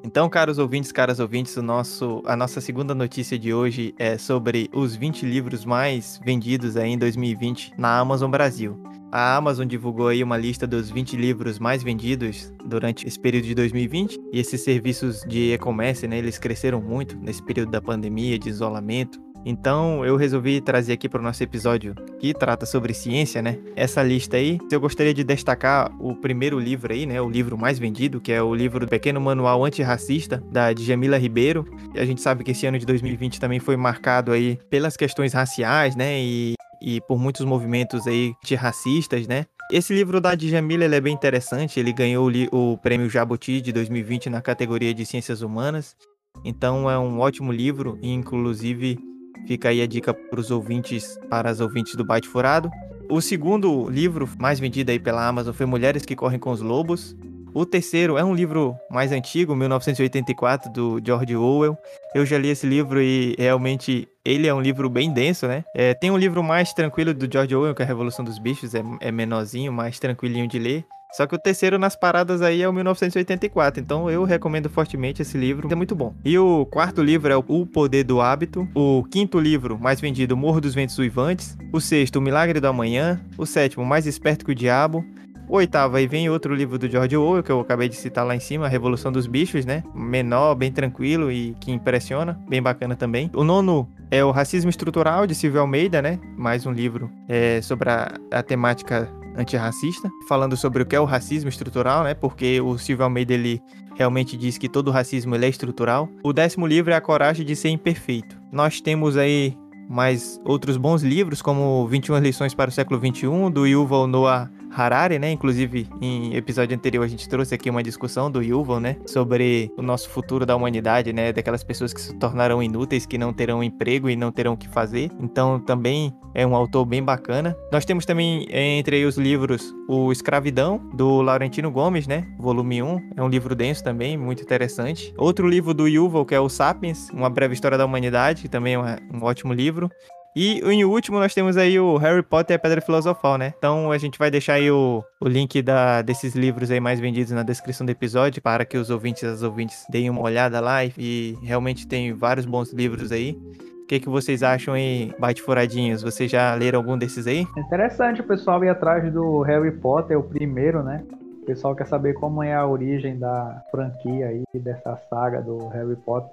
Então, 0.04 0.28
caros 0.28 0.58
ouvintes, 0.58 0.92
caras 0.92 1.20
ouvintes, 1.20 1.56
o 1.58 1.62
nosso, 1.62 2.24
a 2.26 2.36
nossa 2.36 2.60
segunda 2.60 2.96
notícia 2.96 3.38
de 3.38 3.54
hoje 3.54 3.94
é 4.00 4.18
sobre 4.18 4.70
os 4.74 4.96
20 4.96 5.26
livros 5.26 5.64
mais 5.64 6.20
vendidos 6.26 6.76
aí 6.76 6.92
em 6.92 6.98
2020 6.98 7.74
na 7.78 8.00
Amazon 8.00 8.32
Brasil. 8.32 8.82
A 9.12 9.36
Amazon 9.36 9.68
divulgou 9.68 10.08
aí 10.08 10.24
uma 10.24 10.38
lista 10.38 10.66
dos 10.66 10.90
20 10.90 11.18
livros 11.18 11.60
mais 11.60 11.84
vendidos 11.84 12.52
durante 12.66 13.06
esse 13.06 13.20
período 13.20 13.46
de 13.46 13.54
2020 13.54 14.18
e 14.32 14.40
esses 14.40 14.62
serviços 14.64 15.22
de 15.28 15.54
e-commerce, 15.54 16.08
né, 16.08 16.18
eles 16.18 16.40
cresceram 16.40 16.82
muito 16.82 17.18
nesse 17.18 17.44
período 17.44 17.72
da 17.72 17.82
pandemia, 17.82 18.40
de 18.40 18.50
isolamento. 18.50 19.22
Então 19.46 20.06
eu 20.06 20.16
resolvi 20.16 20.62
trazer 20.62 20.94
aqui 20.94 21.10
para 21.10 21.20
o 21.20 21.24
nosso 21.24 21.42
episódio 21.44 21.96
que 22.20 22.34
trata 22.34 22.66
sobre 22.66 22.94
ciência, 22.94 23.42
né? 23.42 23.58
Essa 23.76 24.04
lista 24.04 24.38
aí. 24.38 24.60
Eu 24.72 24.80
gostaria 24.80 25.14
de 25.14 25.24
destacar 25.24 25.92
o 26.00 26.16
primeiro 26.16 26.60
livro 26.60 26.94
aí, 26.94 27.06
né? 27.06 27.20
O 27.22 27.30
livro 27.30 27.58
mais 27.58 27.80
vendido, 27.80 28.22
que 28.22 28.32
é 28.32 28.42
o 28.42 28.54
livro 28.54 28.88
Pequeno 28.88 29.20
Manual 29.20 29.66
Antirracista, 29.66 30.44
da 30.52 30.72
Djamila 30.74 31.18
Ribeiro. 31.18 31.66
A 31.96 32.06
gente 32.06 32.22
sabe 32.22 32.44
que 32.44 32.52
esse 32.52 32.66
ano 32.66 32.78
de 32.78 32.86
2020 32.86 33.40
também 33.40 33.60
foi 33.60 33.76
marcado 33.76 34.32
aí 34.32 34.60
pelas 34.70 34.96
questões 34.96 35.34
raciais, 35.34 35.96
né? 35.96 36.20
E, 36.22 36.54
e 36.82 37.02
por 37.02 37.18
muitos 37.18 37.46
movimentos 37.46 38.06
aí 38.06 38.34
antirracistas, 38.44 39.28
né? 39.28 39.46
Esse 39.72 39.94
livro 39.94 40.20
da 40.20 40.36
Djamila 40.36 40.84
é 40.84 41.02
bem 41.02 41.14
interessante. 41.14 41.80
Ele 41.80 41.94
ganhou 41.94 42.30
o, 42.52 42.74
o 42.74 42.78
prêmio 42.78 43.10
Jabuti 43.10 43.62
de 43.62 43.72
2020 43.72 44.30
na 44.30 44.42
categoria 44.42 44.94
de 44.94 45.06
Ciências 45.06 45.42
Humanas. 45.42 45.96
Então 46.44 46.90
é 46.90 46.98
um 46.98 47.20
ótimo 47.20 47.52
livro, 47.52 47.98
inclusive 48.02 49.00
Fica 49.48 49.70
aí 49.70 49.82
a 49.82 49.88
dica 49.88 50.14
para 50.14 50.40
os 50.40 50.52
ouvintes, 50.52 51.20
para 51.30 51.50
as 51.50 51.60
ouvintes 51.60 51.96
do 51.96 52.04
Byte 52.04 52.28
Furado. 52.28 52.70
O 53.10 53.20
segundo 53.20 53.90
livro 53.90 54.30
mais 54.40 54.60
vendido 54.60 54.92
aí 54.92 55.00
pela 55.00 55.28
Amazon 55.28 55.54
foi 55.54 55.66
Mulheres 55.66 56.06
que 56.06 56.16
Correm 56.16 56.40
com 56.40 56.52
os 56.52 56.62
Lobos. 56.62 57.16
O 57.54 57.66
terceiro 57.66 58.18
é 58.18 58.24
um 58.24 58.34
livro 58.34 58.78
mais 58.90 59.12
antigo, 59.12 59.54
1984, 59.54 60.72
do 60.72 61.02
George 61.04 61.36
Orwell. 61.36 61.78
Eu 62.16 62.26
já 62.26 62.38
li 62.38 62.48
esse 62.48 62.66
livro 62.66 63.02
e 63.02 63.36
realmente 63.38 64.08
ele 64.24 64.48
é 64.48 64.54
um 64.54 64.62
livro 64.62 64.90
bem 64.90 65.12
denso, 65.12 65.48
né? 65.48 65.66
É, 65.76 65.94
tem 65.94 66.10
um 66.10 66.18
livro 66.18 66.42
mais 66.42 66.72
tranquilo 66.72 67.14
do 67.14 67.30
George 67.30 67.54
Orwell, 67.54 67.76
que 67.76 67.82
é 67.82 67.86
a 67.86 67.88
Revolução 67.88 68.24
dos 68.24 68.40
Bichos, 68.40 68.74
é, 68.74 68.82
é 69.02 69.12
menorzinho, 69.12 69.74
mais 69.74 70.00
tranquilinho 70.00 70.48
de 70.48 70.58
ler. 70.58 70.86
Só 71.12 71.28
que 71.28 71.36
o 71.36 71.40
terceiro 71.40 71.78
nas 71.78 71.96
paradas 71.96 72.42
aí 72.42 72.62
é 72.62 72.70
o 72.70 72.74
1984. 72.74 73.82
Então 73.82 74.10
eu 74.10 74.24
recomendo 74.24 74.70
fortemente 74.70 75.22
esse 75.22 75.38
livro, 75.38 75.68
é 75.72 75.76
muito 75.76 75.96
bom. 75.96 76.16
E 76.24 76.38
o 76.38 76.66
quarto 76.66 77.04
livro 77.04 77.32
é 77.32 77.36
O 77.36 77.66
Poder 77.66 78.04
do 78.04 78.22
Hábito. 78.22 78.68
O 78.74 79.04
quinto 79.04 79.40
livro, 79.40 79.78
mais 79.80 80.00
vendido, 80.00 80.38
Morro 80.38 80.62
dos 80.62 80.74
Ventos 80.74 80.98
Uivantes. 80.98 81.58
O 81.74 81.82
sexto, 81.82 82.18
O 82.18 82.22
Milagre 82.22 82.60
do 82.60 82.68
Amanhã. 82.68 83.22
O 83.38 83.46
sétimo, 83.46 83.86
Mais 83.86 84.06
Esperto 84.06 84.46
que 84.46 84.52
o 84.52 84.56
Diabo. 84.56 85.04
O 85.52 85.58
oitavo, 85.58 85.98
aí 85.98 86.08
vem 86.08 86.30
outro 86.30 86.56
livro 86.56 86.80
do 86.80 86.90
George 86.90 87.18
Orwell, 87.18 87.44
que 87.44 87.52
eu 87.52 87.60
acabei 87.60 87.90
de 87.90 87.96
citar 87.98 88.26
lá 88.26 88.34
em 88.34 88.40
cima, 88.40 88.68
A 88.68 88.70
Revolução 88.70 89.12
dos 89.12 89.28
Bichos, 89.28 89.66
né? 89.66 89.84
Menor, 89.94 90.56
bem 90.56 90.72
tranquilo 90.72 91.30
e 91.30 91.54
que 91.60 91.74
impressiona, 91.74 92.40
bem 92.48 92.62
bacana 92.62 92.96
também. 92.96 93.30
O 93.36 93.44
nono 93.44 93.86
é 94.10 94.24
o 94.24 94.32
Racismo 94.32 94.70
Estrutural, 94.70 95.28
de 95.28 95.36
Silvio 95.36 95.60
Almeida, 95.60 96.02
né? 96.02 96.20
Mais 96.38 96.66
um 96.66 96.72
livro 96.72 97.12
é, 97.28 97.62
sobre 97.62 97.90
a, 97.90 98.14
a 98.32 98.42
temática 98.42 99.10
antirracista, 99.36 100.10
falando 100.28 100.56
sobre 100.58 100.84
o 100.84 100.86
que 100.86 100.96
é 100.96 101.00
o 101.00 101.06
racismo 101.06 101.50
estrutural, 101.50 102.04
né? 102.04 102.14
Porque 102.14 102.60
o 102.62 102.78
Silvio 102.78 103.04
Almeida, 103.04 103.34
ele 103.34 103.62
realmente 103.96 104.38
diz 104.38 104.58
que 104.58 104.70
todo 104.70 104.92
racismo 104.92 105.36
ele 105.36 105.46
é 105.46 105.50
estrutural. 105.50 106.10
O 106.24 106.34
décimo 106.34 106.66
livro 106.66 106.92
é 106.92 106.96
A 106.96 107.02
Coragem 107.02 107.46
de 107.46 107.56
Ser 107.56 107.70
Imperfeito. 107.70 108.38
Nós 108.52 108.82
temos 108.82 109.18
aí 109.18 109.58
mais 109.90 110.40
outros 110.46 110.78
bons 110.78 111.04
livros, 111.04 111.42
como 111.42 111.86
21 111.88 112.18
Lições 112.20 112.54
para 112.54 112.70
o 112.70 112.74
Século 112.74 113.00
XXI, 113.00 113.50
do 113.52 113.66
Yuval 113.66 114.08
Noah 114.08 114.50
Harari, 114.74 115.20
né? 115.20 115.32
Inclusive, 115.32 115.88
em 116.02 116.36
episódio 116.36 116.76
anterior 116.76 117.04
a 117.04 117.08
gente 117.08 117.28
trouxe 117.28 117.54
aqui 117.54 117.70
uma 117.70 117.84
discussão 117.84 118.32
do 118.32 118.42
Yuval, 118.42 118.80
né? 118.80 118.98
Sobre 119.06 119.72
o 119.78 119.82
nosso 119.82 120.10
futuro 120.10 120.46
da 120.46 120.56
humanidade, 120.56 121.12
né? 121.14 121.34
Daquelas 121.34 121.64
pessoas 121.64 121.94
que 121.94 122.02
se 122.02 122.14
tornarão 122.16 122.62
inúteis, 122.64 123.06
que 123.06 123.18
não 123.18 123.34
terão 123.34 123.64
emprego 123.64 124.10
e 124.10 124.16
não 124.16 124.32
terão 124.32 124.54
o 124.54 124.58
que 124.58 124.68
fazer. 124.70 125.12
Então, 125.20 125.60
também 125.60 126.14
é 126.34 126.46
um 126.48 126.56
autor 126.56 126.86
bem 126.86 127.04
bacana. 127.04 127.56
Nós 127.72 127.86
temos 127.86 128.06
também, 128.06 128.48
entre 128.50 129.04
os 129.06 129.18
livros, 129.18 129.74
o 129.88 130.12
Escravidão, 130.12 130.80
do 130.94 131.22
Laurentino 131.22 131.70
Gomes, 131.72 132.08
né? 132.08 132.28
Volume 132.40 132.82
1. 132.82 133.12
É 133.18 133.24
um 133.24 133.28
livro 133.28 133.56
denso 133.56 133.84
também, 133.84 134.18
muito 134.18 134.42
interessante. 134.42 135.14
Outro 135.18 135.48
livro 135.48 135.74
do 135.74 135.88
Yuval, 135.88 136.26
que 136.26 136.36
é 136.36 136.40
o 136.40 136.50
Sapiens, 136.50 137.10
Uma 137.10 137.30
Breve 137.30 137.54
História 137.54 137.78
da 137.78 137.86
Humanidade, 137.86 138.44
que 138.44 138.50
também 138.50 138.76
é 138.76 138.80
um 139.14 139.24
ótimo 139.24 139.54
livro. 139.54 139.90
E 140.36 140.62
em 140.62 140.86
último 140.86 141.20
nós 141.20 141.34
temos 141.34 141.58
aí 141.58 141.80
o 141.80 141.98
Harry 141.98 142.24
Potter 142.24 142.54
e 142.54 142.56
a 142.56 142.60
Pedra 142.60 142.82
Filosofal, 142.82 143.38
né? 143.38 143.54
Então 143.58 143.92
a 143.92 143.98
gente 143.98 144.18
vai 144.18 144.32
deixar 144.32 144.54
aí 144.54 144.72
o, 144.72 145.04
o 145.20 145.28
link 145.28 145.62
da, 145.62 146.02
desses 146.02 146.36
livros 146.36 146.72
aí 146.72 146.80
mais 146.80 147.00
vendidos 147.00 147.32
na 147.32 147.44
descrição 147.44 147.86
do 147.86 147.90
episódio 147.90 148.42
para 148.42 148.64
que 148.64 148.78
os 148.78 148.90
ouvintes 148.90 149.24
e 149.24 149.26
as 149.26 149.44
ouvintes 149.44 149.86
deem 149.90 150.10
uma 150.10 150.22
olhada 150.22 150.60
lá 150.60 150.86
e, 150.86 150.94
e 150.98 151.38
realmente 151.44 151.86
tem 151.88 152.14
vários 152.14 152.46
bons 152.46 152.72
livros 152.72 153.12
aí. 153.12 153.38
O 153.84 153.88
que, 153.88 154.00
que 154.00 154.08
vocês 154.08 154.42
acham 154.42 154.74
aí, 154.74 155.14
Bate 155.20 155.42
Furadinhos? 155.42 156.02
Vocês 156.02 156.32
já 156.32 156.54
leram 156.56 156.80
algum 156.80 156.98
desses 156.98 157.28
aí? 157.28 157.46
Interessante 157.58 158.22
o 158.22 158.24
pessoal 158.24 158.64
ir 158.64 158.70
atrás 158.70 159.12
do 159.12 159.42
Harry 159.42 159.72
Potter, 159.72 160.18
o 160.18 160.24
primeiro, 160.24 160.82
né? 160.82 161.04
O 161.42 161.46
pessoal 161.46 161.76
quer 161.76 161.88
saber 161.88 162.14
como 162.14 162.42
é 162.42 162.54
a 162.54 162.66
origem 162.66 163.20
da 163.20 163.62
franquia 163.70 164.28
aí, 164.28 164.44
dessa 164.54 164.96
saga 165.10 165.42
do 165.42 165.68
Harry 165.68 165.98
Potter. 165.98 166.32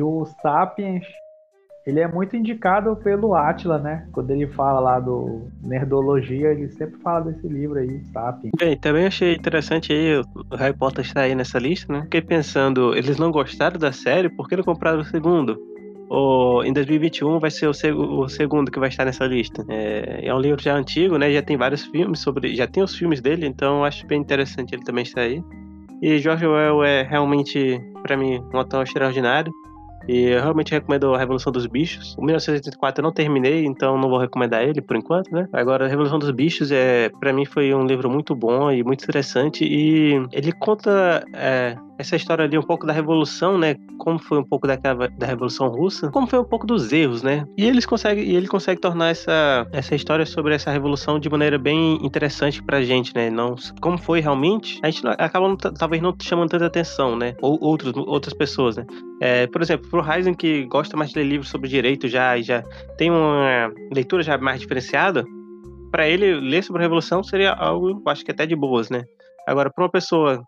E 0.00 0.02
o 0.02 0.24
Sapiens, 0.40 1.04
ele 1.86 2.00
é 2.00 2.08
muito 2.08 2.34
indicado 2.34 2.96
pelo 2.96 3.34
Atila, 3.34 3.78
né? 3.78 4.08
Quando 4.12 4.30
ele 4.30 4.46
fala 4.46 4.80
lá 4.80 4.98
do 4.98 5.50
Nerdologia, 5.62 6.52
ele 6.52 6.70
sempre 6.70 6.98
fala 7.02 7.30
desse 7.30 7.46
livro 7.46 7.78
aí, 7.78 8.02
Sapiens. 8.06 8.50
Bem, 8.58 8.78
também 8.78 9.04
achei 9.04 9.34
interessante 9.34 9.92
aí 9.92 10.16
o 10.16 10.56
Harry 10.56 10.74
Potter 10.74 11.04
estar 11.04 11.20
aí 11.20 11.34
nessa 11.34 11.58
lista, 11.58 11.92
né? 11.92 12.00
Fiquei 12.04 12.22
pensando, 12.22 12.96
eles 12.96 13.18
não 13.18 13.30
gostaram 13.30 13.78
da 13.78 13.92
série, 13.92 14.30
por 14.30 14.48
que 14.48 14.56
não 14.56 14.64
compraram 14.64 15.00
o 15.00 15.04
segundo? 15.04 15.58
Ou 16.08 16.64
em 16.64 16.72
2021 16.72 17.38
vai 17.38 17.50
ser 17.50 17.66
o, 17.66 17.74
seg 17.74 17.94
o 17.94 18.26
segundo 18.26 18.70
que 18.70 18.80
vai 18.80 18.88
estar 18.88 19.04
nessa 19.04 19.26
lista. 19.26 19.62
É, 19.68 20.28
é, 20.28 20.34
um 20.34 20.40
livro 20.40 20.62
já 20.62 20.74
antigo, 20.74 21.18
né? 21.18 21.30
Já 21.30 21.42
tem 21.42 21.58
vários 21.58 21.84
filmes 21.84 22.20
sobre. 22.20 22.56
Já 22.56 22.66
tem 22.66 22.82
os 22.82 22.96
filmes 22.96 23.20
dele, 23.20 23.46
então 23.46 23.84
acho 23.84 24.06
bem 24.06 24.18
interessante 24.18 24.74
ele 24.74 24.82
também 24.82 25.02
estar 25.02 25.20
aí. 25.20 25.44
E 26.00 26.18
George 26.18 26.46
Orwell 26.46 26.84
é 26.84 27.02
realmente, 27.02 27.78
para 28.02 28.16
mim, 28.16 28.42
um 28.54 28.56
autor 28.56 28.84
extraordinário. 28.84 29.52
E 30.08 30.24
eu 30.28 30.40
realmente 30.40 30.72
recomendo 30.72 31.14
a 31.14 31.18
Revolução 31.18 31.52
dos 31.52 31.66
Bichos. 31.66 32.14
O 32.16 32.22
1984 32.22 33.00
eu 33.00 33.04
não 33.04 33.12
terminei, 33.12 33.64
então 33.64 33.98
não 33.98 34.08
vou 34.08 34.18
recomendar 34.18 34.62
ele 34.62 34.80
por 34.80 34.96
enquanto, 34.96 35.30
né? 35.32 35.48
Agora, 35.52 35.84
a 35.84 35.88
Revolução 35.88 36.18
dos 36.18 36.30
Bichos, 36.30 36.72
é, 36.72 37.08
para 37.20 37.32
mim, 37.32 37.44
foi 37.44 37.74
um 37.74 37.86
livro 37.86 38.10
muito 38.10 38.34
bom 38.34 38.70
e 38.70 38.82
muito 38.82 39.04
interessante. 39.04 39.64
E 39.64 40.14
ele 40.32 40.52
conta 40.52 41.24
é, 41.34 41.76
essa 42.00 42.16
história 42.16 42.44
ali 42.44 42.56
um 42.56 42.62
pouco 42.62 42.86
da 42.86 42.92
revolução, 42.92 43.58
né? 43.58 43.76
Como 43.98 44.18
foi 44.18 44.38
um 44.38 44.44
pouco 44.44 44.66
daquela, 44.66 45.08
da 45.08 45.26
revolução 45.26 45.68
russa, 45.68 46.10
como 46.10 46.26
foi 46.26 46.38
um 46.38 46.44
pouco 46.44 46.66
dos 46.66 46.92
erros, 46.92 47.22
né? 47.22 47.46
E 47.56 47.66
eles 47.66 47.84
conseguem, 47.84 48.24
e 48.24 48.34
ele 48.34 48.48
consegue 48.48 48.80
tornar 48.80 49.10
essa, 49.10 49.66
essa 49.70 49.94
história 49.94 50.24
sobre 50.24 50.54
essa 50.54 50.70
revolução 50.70 51.18
de 51.18 51.28
maneira 51.28 51.58
bem 51.58 51.98
interessante 52.04 52.62
pra 52.62 52.82
gente, 52.82 53.14
né? 53.14 53.28
Não 53.28 53.54
como 53.80 53.98
foi 53.98 54.20
realmente, 54.20 54.80
a 54.82 54.90
gente 54.90 55.06
acaba 55.06 55.46
não, 55.46 55.56
talvez 55.56 56.02
não 56.02 56.14
chamando 56.20 56.48
tanta 56.48 56.66
atenção, 56.66 57.16
né? 57.16 57.34
Ou 57.42 57.58
outros, 57.62 57.92
outras 57.94 58.32
pessoas, 58.32 58.76
né? 58.76 58.86
É, 59.20 59.46
por 59.46 59.60
exemplo, 59.60 59.88
pro 59.90 60.00
Ryzen 60.00 60.32
que 60.32 60.64
gosta 60.64 60.96
mais 60.96 61.10
de 61.10 61.18
ler 61.18 61.26
livros 61.26 61.50
sobre 61.50 61.68
direito 61.68 62.08
já 62.08 62.36
e 62.38 62.42
já 62.42 62.62
tem 62.96 63.10
uma 63.10 63.70
leitura 63.92 64.22
já 64.22 64.38
mais 64.38 64.60
diferenciada, 64.60 65.22
para 65.90 66.08
ele 66.08 66.40
ler 66.40 66.64
sobre 66.64 66.80
a 66.80 66.84
revolução 66.84 67.22
seria 67.22 67.52
algo, 67.52 68.00
acho 68.06 68.24
que 68.24 68.30
até 68.30 68.46
de 68.46 68.56
boas, 68.56 68.88
né? 68.88 69.04
Agora, 69.46 69.70
para 69.70 69.84
uma 69.84 69.90
pessoa 69.90 70.42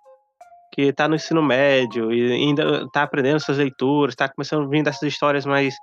que 0.72 0.82
está 0.82 1.06
no 1.06 1.14
ensino 1.14 1.42
médio 1.42 2.12
e 2.12 2.32
ainda 2.32 2.84
está 2.84 3.02
aprendendo 3.02 3.38
suas 3.38 3.58
leituras, 3.58 4.14
está 4.14 4.28
começando 4.28 4.64
a 4.64 4.68
vir 4.68 4.82
dessas 4.82 5.02
histórias 5.02 5.44
mais 5.44 5.74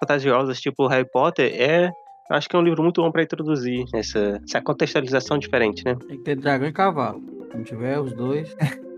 fantasiosas, 0.00 0.60
tipo 0.60 0.86
Harry 0.86 1.08
Potter, 1.10 1.52
é 1.54 1.90
acho 2.30 2.48
que 2.48 2.56
é 2.56 2.58
um 2.58 2.62
livro 2.62 2.82
muito 2.82 3.02
bom 3.02 3.12
para 3.12 3.22
introduzir 3.22 3.84
essa, 3.94 4.40
essa 4.42 4.62
contextualização 4.62 5.38
diferente, 5.38 5.84
né? 5.84 5.96
Tem 6.08 6.16
que 6.16 6.24
ter 6.24 6.36
dragão 6.36 6.66
e 6.66 6.72
cavalo. 6.72 7.20
Se 7.50 7.56
não 7.56 7.64
tiver 7.64 8.00
os 8.00 8.12
dois. 8.14 8.56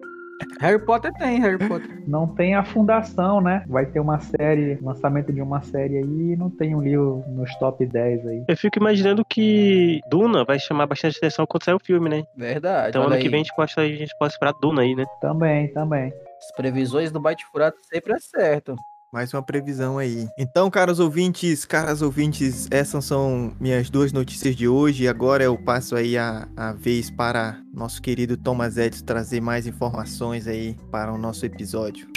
Harry 0.61 0.79
Potter 0.85 1.12
tem, 1.14 1.41
Harry 1.41 1.59
Potter. 1.59 2.03
Não 2.07 2.26
tem 2.26 2.55
a 2.55 2.64
fundação, 2.64 3.41
né? 3.41 3.64
Vai 3.69 3.87
ter 3.87 4.00
uma 4.00 4.19
série, 4.21 4.79
lançamento 4.81 5.33
de 5.33 5.41
uma 5.41 5.62
série 5.62 5.99
aí 5.99 6.33
e 6.33 6.37
não 6.37 6.50
tem 6.50 6.75
um 6.75 6.83
livro 6.83 7.25
nos 7.29 7.55
top 7.57 7.85
10 7.85 8.26
aí. 8.26 8.45
Eu 8.49 8.57
fico 8.57 8.79
imaginando 8.79 9.25
que 9.25 10.00
Duna 10.09 10.45
vai 10.45 10.59
chamar 10.59 10.87
bastante 10.87 11.19
atenção 11.19 11.47
quando 11.47 11.64
sair 11.64 11.75
o 11.75 11.85
filme, 11.85 12.09
né? 12.09 12.25
Verdade. 12.37 12.91
Então 12.91 13.05
ano 13.05 13.14
aí. 13.14 13.23
que 13.23 13.29
vem 13.29 13.41
a 13.41 13.45
gente, 13.45 13.55
pode, 13.55 13.73
a 13.76 13.87
gente 13.87 14.17
pode 14.19 14.33
esperar 14.33 14.55
Duna 14.61 14.83
aí, 14.83 14.95
né? 14.95 15.05
Também, 15.21 15.69
também. 15.69 16.12
As 16.38 16.53
previsões 16.57 17.11
do 17.11 17.21
Bate 17.21 17.45
Furado 17.47 17.76
sempre 17.83 18.12
acertam. 18.12 18.76
Mais 19.14 19.33
uma 19.33 19.44
previsão 19.44 19.97
aí. 19.97 20.26
Então, 20.37 20.68
caros 20.68 20.99
ouvintes, 20.99 21.64
caras 21.64 22.02
ouvintes, 22.02 22.66
essas 22.68 23.04
são 23.04 23.54
minhas 23.61 23.88
duas 23.88 24.12
notícias 24.12 24.56
de 24.56 24.66
hoje. 24.66 25.06
Agora 25.06 25.44
eu 25.44 25.56
passo 25.56 25.94
aí 25.94 26.18
a, 26.18 26.49
a 26.56 26.73
vez 26.73 27.12
para 27.12 27.62
nosso 27.73 28.02
querido 28.02 28.37
Thomas 28.37 28.76
Edson 28.76 29.04
trazer 29.04 29.40
mais 29.40 29.68
informações 29.68 30.49
aí 30.49 30.76
para 30.90 31.12
o 31.12 31.16
nosso 31.16 31.47
episódio. 31.47 32.09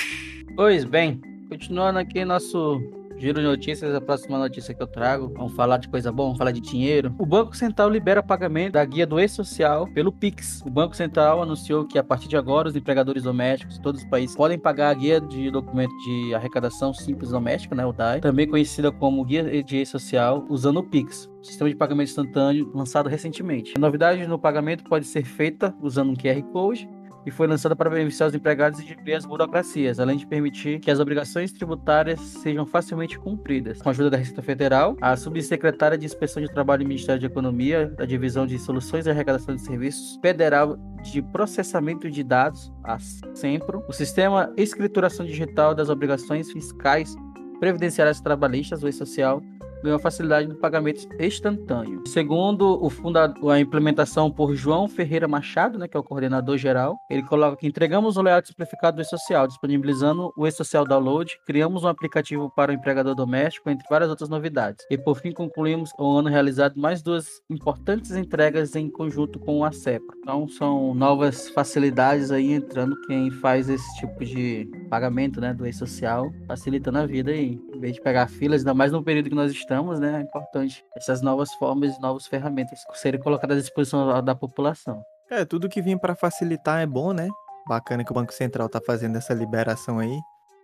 Pois 0.56 0.86
bem, 0.86 1.22
continuando 1.48 2.00
aqui 2.00 2.25
nosso 2.25 2.82
Giro 3.18 3.42
notícias, 3.42 3.96
a 3.96 4.00
próxima 4.00 4.38
notícia 4.38 4.76
que 4.76 4.82
eu 4.82 4.86
trago. 4.86 5.34
Vamos 5.36 5.54
falar 5.54 5.78
de 5.78 5.88
coisa 5.88 6.12
boa, 6.12 6.28
vamos 6.28 6.38
falar 6.38 6.52
de 6.52 6.62
dinheiro. 6.62 7.16
O 7.18 7.26
Banco 7.26 7.58
Central 7.58 7.90
libera 7.90 8.22
pagamento 8.22 8.74
da 8.74 8.86
guia 8.86 9.08
do 9.08 9.20
e-social 9.20 9.88
pelo 9.88 10.12
Pix. 10.12 10.62
O 10.64 10.70
Banco 10.70 10.96
Central 10.96 11.42
anunciou 11.42 11.86
que 11.88 11.98
a 11.98 12.04
partir 12.04 12.28
de 12.28 12.38
agora 12.38 12.68
os 12.68 12.76
empregadores 12.76 13.24
domésticos 13.24 13.76
de 13.76 13.82
todos 13.82 14.02
os 14.02 14.08
países 14.08 14.36
podem 14.36 14.60
pagar 14.60 14.92
a 14.92 14.94
guia 14.94 15.20
de 15.20 15.50
documento 15.50 15.96
de 16.06 16.36
arrecadação 16.36 16.94
simples 16.94 17.32
doméstica, 17.32 17.74
né, 17.74 17.86
o 17.86 17.92
DAI, 17.92 18.22
também 18.22 18.48
conhecida 18.48 18.92
como 18.92 19.26
guia 19.26 19.64
de 19.64 19.78
e-social, 19.78 20.46
usando 20.48 20.78
o 20.78 20.84
Pix 20.84 21.28
sistema 21.48 21.70
de 21.70 21.76
pagamento 21.76 22.10
instantâneo 22.10 22.70
lançado 22.74 23.08
recentemente. 23.08 23.74
A 23.76 23.80
novidade 23.80 24.26
no 24.28 24.38
pagamento 24.38 24.84
pode 24.84 25.06
ser 25.06 25.24
feita 25.24 25.74
usando 25.82 26.12
um 26.12 26.16
QR 26.16 26.42
Code 26.52 26.90
e 27.28 27.32
foi 27.32 27.46
lançada 27.46 27.76
para 27.76 27.90
beneficiar 27.90 28.30
os 28.30 28.34
empregados 28.34 28.80
e 28.80 28.86
diminuir 28.86 29.16
as 29.16 29.26
burocracias, 29.26 30.00
além 30.00 30.18
de 30.18 30.26
permitir 30.26 30.80
que 30.80 30.90
as 30.90 30.98
obrigações 30.98 31.52
tributárias 31.52 32.22
sejam 32.22 32.66
facilmente 32.66 33.20
cumpridas. 33.20 33.82
Com 33.82 33.90
a 33.90 33.92
ajuda 33.92 34.12
da 34.12 34.18
Receita 34.18 34.42
Federal, 34.42 34.96
a 35.02 35.14
subsecretária 35.18 35.98
de 35.98 36.06
Inspeção 36.06 36.42
de 36.42 36.50
Trabalho 36.50 36.86
do 36.86 36.88
Ministério 36.88 37.20
de 37.20 37.26
Economia, 37.26 37.88
da 37.88 38.06
Divisão 38.06 38.48
de 38.48 38.58
Soluções 38.58 39.06
e 39.06 39.10
Arrecadação 39.10 39.54
de 39.54 39.62
Serviços 39.62 40.18
Federal 40.22 40.78
de 41.04 41.22
Processamento 41.22 42.10
de 42.10 42.24
Dados, 42.24 42.72
a 42.82 42.98
SEMPRO, 43.36 43.84
o 43.90 43.92
Sistema 43.92 44.54
Escrituração 44.56 45.26
Digital 45.26 45.76
das 45.76 45.90
Obrigações 45.90 46.50
Fiscais 46.50 47.14
Previdenciárias 47.60 48.22
Trabalhistas, 48.22 48.84
o 48.84 48.88
E-Social, 48.88 49.42
ganhou 49.84 50.00
facilidade 50.00 50.48
no 50.48 50.56
pagamento 50.56 51.08
instantâneo. 51.20 52.04
Segundo 52.08 52.84
o 52.84 52.90
fundador, 52.90 53.52
a 53.52 53.60
implementação 53.60 54.32
por 54.32 54.56
João 54.56 54.88
Ferreira 54.88 55.28
Machado, 55.28 55.78
né, 55.78 55.88
que 55.88 55.96
é 55.96 56.00
o 56.00 56.04
coordenador 56.04 56.58
geral, 56.58 56.96
ele 57.10 57.24
coloca 57.24 57.58
que 57.58 57.68
entregamos 57.68 58.18
o 58.18 58.22
layout 58.22 58.48
simplificado 58.48 58.98
do 58.98 59.02
e-social, 59.02 59.48
disponibilizando 59.48 60.32
o 60.38 60.48
e-social 60.48 60.86
download, 60.86 61.38
criamos 61.46 61.84
um 61.84 61.88
aplicativo 61.88 62.52
para 62.56 62.72
o 62.72 62.76
empregador 62.76 63.16
doméstico, 63.16 63.70
entre 63.70 63.88
várias 63.90 64.10
outras 64.10 64.30
novidades. 64.30 64.86
E 64.90 64.98
por 64.98 65.20
fim 65.20 65.32
concluímos 65.32 65.92
o 65.98 66.18
ano 66.18 66.30
realizado 66.30 66.80
mais 66.80 67.02
duas 67.02 67.42
importantes 67.50 68.12
entregas 68.12 68.76
em 68.76 68.90
conjunto 68.90 69.40
com 69.40 69.64
a 69.64 69.72
CEPA. 69.72 70.14
Então 70.20 70.48
são 70.48 70.94
novas 70.94 71.50
facilidades 71.50 72.32
aí 72.32 72.54
entrando 72.54 73.00
quem 73.08 73.32
faz 73.32 73.70
esse 73.70 74.00
tipo 74.00 74.24
de 74.26 74.70
pagamento, 74.90 75.40
né, 75.40 75.54
do 75.54 75.68
e-social, 75.68 76.32
facilitando 76.48 76.98
a 77.00 77.06
vida 77.06 77.32
aí. 77.32 77.60
Em 77.74 77.80
vez 77.80 77.94
de 77.94 78.02
pegar 78.02 78.28
filas, 78.28 78.62
ainda 78.62 78.74
mais 78.74 78.92
no 78.92 79.04
período 79.04 79.30
que 79.30 79.36
nós 79.36 79.52
estamos, 79.52 79.67
né, 80.00 80.20
é 80.20 80.22
importante 80.22 80.84
essas 80.96 81.22
novas 81.22 81.54
formas 81.54 82.00
novas 82.00 82.28
ferramentas 82.28 82.80
serem 82.94 83.20
colocadas 83.20 83.58
à 83.58 83.62
disposição 83.62 84.24
da 84.24 84.36
população. 84.36 85.04
É, 85.30 85.44
tudo 85.44 85.70
que 85.70 85.82
vem 85.82 85.98
para 85.98 86.16
facilitar 86.16 86.82
é 86.82 86.86
bom, 86.86 87.12
né? 87.12 87.28
Bacana 87.68 88.04
que 88.04 88.12
o 88.12 88.16
Banco 88.16 88.34
Central 88.34 88.70
tá 88.70 88.80
fazendo 88.86 89.18
essa 89.18 89.34
liberação 89.34 90.00
aí. 90.00 90.18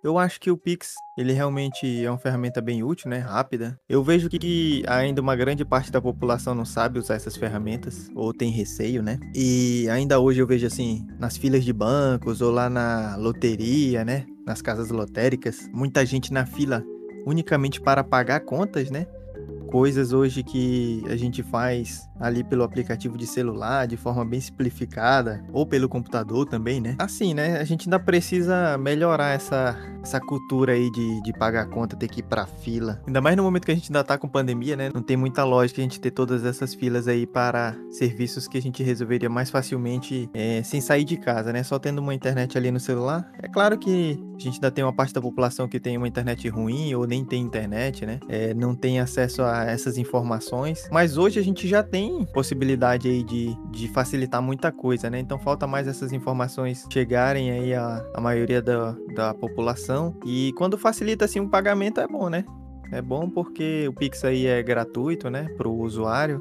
Eu 0.04 0.18
acho 0.18 0.40
que 0.40 0.52
o 0.52 0.58
Pix, 0.58 0.96
ele 1.18 1.32
realmente 1.32 2.04
é 2.04 2.10
uma 2.10 2.18
ferramenta 2.18 2.62
bem 2.62 2.84
útil, 2.84 3.10
né? 3.10 3.20
Rápida. 3.20 3.80
Eu 3.88 4.04
vejo 4.04 4.28
que 4.28 4.84
ainda 4.86 5.22
uma 5.22 5.34
grande 5.34 5.64
parte 5.64 5.90
da 5.90 6.02
população 6.02 6.54
não 6.54 6.66
sabe 6.66 7.00
usar 7.00 7.16
essas 7.16 7.38
ferramentas, 7.38 8.10
ou 8.14 8.34
tem 8.34 8.52
receio, 8.52 9.02
né? 9.02 9.18
E 9.34 9.88
ainda 9.90 10.20
hoje 10.20 10.42
eu 10.42 10.48
vejo 10.48 10.68
assim, 10.68 11.08
nas 11.18 11.38
filas 11.38 11.64
de 11.64 11.72
bancos, 11.72 12.42
ou 12.42 12.52
lá 12.52 12.70
na 12.70 13.16
loteria, 13.16 14.04
né? 14.04 14.26
Nas 14.46 14.62
casas 14.62 14.90
lotéricas, 14.90 15.70
muita 15.72 16.06
gente 16.06 16.34
na 16.34 16.46
fila 16.46 16.84
unicamente 17.26 17.82
para 17.82 18.04
pagar 18.04 18.42
contas, 18.42 18.90
né? 18.90 19.08
Coisas 19.74 20.14
hoje 20.14 20.44
que 20.44 21.04
a 21.10 21.16
gente 21.16 21.42
faz 21.42 22.08
ali 22.20 22.44
pelo 22.44 22.64
aplicativo 22.64 23.18
de 23.18 23.26
celular, 23.26 23.88
de 23.88 23.98
forma 23.98 24.24
bem 24.24 24.40
simplificada, 24.40 25.44
ou 25.52 25.66
pelo 25.66 25.90
computador 25.90 26.46
também, 26.46 26.80
né? 26.80 26.96
Assim, 27.00 27.34
né? 27.34 27.58
A 27.58 27.64
gente 27.64 27.88
ainda 27.88 28.00
precisa 28.00 28.78
melhorar 28.78 29.34
essa, 29.34 29.76
essa 30.04 30.20
cultura 30.20 30.74
aí 30.74 30.92
de, 30.92 31.24
de 31.24 31.34
pagar 31.34 31.64
a 31.64 31.66
conta, 31.66 31.96
ter 31.96 32.08
que 32.08 32.20
ir 32.20 32.24
pra 32.24 32.46
fila. 32.46 33.02
Ainda 33.08 33.20
mais 33.20 33.36
no 33.36 33.42
momento 33.42 33.66
que 33.66 33.72
a 33.72 33.76
gente 33.76 33.90
ainda 33.90 34.04
tá 34.04 34.16
com 34.16 34.28
pandemia, 34.28 34.76
né? 34.76 34.92
Não 34.94 35.02
tem 35.02 35.18
muita 35.18 35.44
lógica 35.44 35.82
a 35.82 35.84
gente 35.84 36.00
ter 36.00 36.12
todas 36.12 36.46
essas 36.46 36.76
filas 36.76 37.08
aí 37.08 37.26
para 37.26 37.76
serviços 37.90 38.48
que 38.48 38.60
a 38.60 38.62
gente 38.62 38.84
resolveria 38.84 39.28
mais 39.28 39.50
facilmente 39.50 40.30
é, 40.36 40.62
sem 40.62 40.82
sair 40.82 41.04
de 41.04 41.18
casa, 41.18 41.52
né? 41.52 41.64
Só 41.64 41.80
tendo 41.80 41.98
uma 41.98 42.14
internet 42.14 42.56
ali 42.60 42.70
no 42.70 42.80
celular. 42.80 43.28
É 43.42 43.48
claro 43.48 43.76
que 43.80 44.24
a 44.36 44.40
gente 44.40 44.56
ainda 44.56 44.70
tem 44.70 44.84
uma 44.84 44.94
parte 44.94 45.16
da 45.16 45.22
população 45.22 45.68
que 45.68 45.80
tem 45.80 45.98
uma 45.98 46.08
internet 46.08 46.48
ruim 46.48 46.94
ou 46.94 47.08
nem 47.08 47.26
tem 47.26 47.42
internet, 47.42 48.06
né? 48.06 48.20
É, 48.30 48.54
não 48.54 48.76
tem 48.76 49.00
acesso 49.00 49.42
a 49.42 49.63
essas 49.70 49.98
informações. 49.98 50.88
Mas 50.92 51.18
hoje 51.18 51.40
a 51.40 51.44
gente 51.44 51.68
já 51.68 51.84
tem 51.84 52.26
possibilidade 52.34 53.08
aí 53.08 53.24
de, 53.24 53.56
de 53.72 53.88
facilitar 53.90 54.42
muita 54.42 54.72
coisa, 54.72 55.10
né? 55.10 55.20
Então 55.20 55.40
falta 55.40 55.68
mais 55.68 55.88
essas 55.88 56.12
informações 56.12 56.86
chegarem 56.92 57.52
aí 57.52 57.74
à, 57.74 58.06
à 58.14 58.22
maioria 58.22 58.62
da, 58.62 58.96
da 59.16 59.34
população. 59.34 60.18
E 60.26 60.54
quando 60.58 60.78
facilita 60.78 61.26
assim 61.26 61.40
o 61.40 61.50
pagamento 61.50 62.00
é 62.00 62.08
bom, 62.08 62.30
né? 62.30 62.46
É 62.92 63.02
bom 63.02 63.30
porque 63.30 63.88
o 63.88 63.94
Pix 63.94 64.24
aí 64.24 64.46
é 64.46 64.62
gratuito, 64.62 65.30
né, 65.30 65.48
para 65.58 65.68
o 65.68 65.82
usuário 65.82 66.40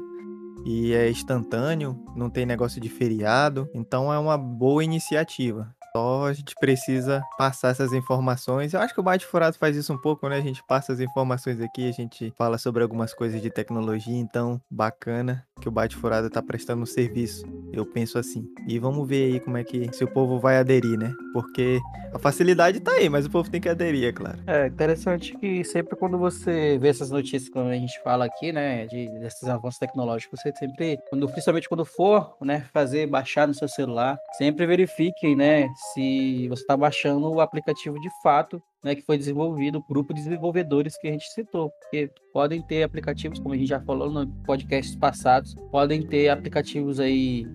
e 0.65 0.93
é 0.93 1.09
instantâneo, 1.09 1.99
não 2.15 2.29
tem 2.29 2.45
negócio 2.45 2.79
de 2.79 2.89
feriado, 2.89 3.67
então 3.73 4.13
é 4.13 4.19
uma 4.19 4.37
boa 4.37 4.83
iniciativa. 4.83 5.73
Só 5.95 6.25
a 6.25 6.33
gente 6.33 6.55
precisa 6.59 7.23
passar 7.37 7.69
essas 7.69 7.93
informações. 7.93 8.73
Eu 8.73 8.79
acho 8.79 8.95
que 8.95 8.99
o 8.99 9.03
Bate 9.03 9.27
Furado 9.27 9.59
faz 9.59 9.77
isso 9.77 9.93
um 9.93 9.97
pouco, 9.97 10.27
né? 10.27 10.37
A 10.37 10.41
gente 10.41 10.63
passa 10.67 10.91
as 10.91 10.99
informações 10.99 11.61
aqui, 11.61 11.87
a 11.87 11.91
gente 11.91 12.33
fala 12.35 12.57
sobre 12.57 12.81
algumas 12.81 13.13
coisas 13.13 13.39
de 13.39 13.51
tecnologia, 13.51 14.17
então 14.17 14.59
bacana 14.71 15.45
que 15.61 15.67
o 15.69 15.71
Bate 15.71 15.95
Furado 15.95 16.31
tá 16.31 16.41
prestando 16.41 16.81
um 16.81 16.85
serviço. 16.85 17.45
Eu 17.71 17.85
penso 17.85 18.17
assim. 18.17 18.43
E 18.67 18.79
vamos 18.79 19.07
ver 19.07 19.33
aí 19.33 19.39
como 19.39 19.55
é 19.55 19.63
que 19.63 19.87
se 19.93 20.03
o 20.03 20.07
povo 20.07 20.39
vai 20.39 20.57
aderir, 20.57 20.97
né? 20.97 21.13
Porque 21.31 21.79
a 22.11 22.17
facilidade 22.17 22.79
tá 22.79 22.91
aí, 22.91 23.07
mas 23.07 23.27
o 23.27 23.29
povo 23.29 23.49
tem 23.49 23.61
que 23.61 23.69
aderir, 23.69 24.05
é 24.05 24.11
claro. 24.11 24.39
É 24.47 24.67
interessante 24.67 25.37
que 25.37 25.63
sempre 25.63 25.95
quando 25.95 26.17
você 26.17 26.77
vê 26.79 26.87
essas 26.87 27.11
notícias 27.11 27.49
quando 27.49 27.69
a 27.69 27.75
gente 27.75 28.01
fala 28.03 28.25
aqui, 28.25 28.51
né, 28.51 28.87
de 28.87 29.07
desses 29.19 29.47
avanços 29.47 29.79
tecnológicos, 29.79 30.39
você 30.41 30.51
sempre, 30.57 30.97
quando 31.09 31.27
principalmente 31.29 31.69
quando 31.69 31.85
for, 31.85 32.35
né, 32.41 32.65
fazer 32.73 33.07
baixar 33.07 33.47
no 33.47 33.53
seu 33.53 33.67
celular, 33.67 34.17
sempre 34.37 34.65
verifiquem, 34.65 35.35
né, 35.35 35.67
se 35.91 36.47
você 36.47 36.61
está 36.61 36.77
baixando 36.77 37.29
o 37.29 37.41
aplicativo 37.41 37.99
de 37.99 38.09
fato, 38.21 38.61
né, 38.83 38.95
que 38.95 39.01
foi 39.01 39.17
desenvolvido, 39.17 39.79
o 39.79 39.83
grupo 39.87 40.13
de 40.13 40.23
desenvolvedores 40.23 40.97
que 40.97 41.07
a 41.07 41.11
gente 41.11 41.25
citou. 41.33 41.69
Porque 41.81 42.09
podem 42.31 42.61
ter 42.61 42.83
aplicativos, 42.83 43.39
como 43.39 43.53
a 43.53 43.57
gente 43.57 43.69
já 43.69 43.81
falou 43.81 44.11
no 44.11 44.27
podcasts 44.43 44.95
passados, 44.95 45.55
podem 45.71 46.05
ter 46.05 46.29
aplicativos 46.29 46.99
aí 46.99 47.45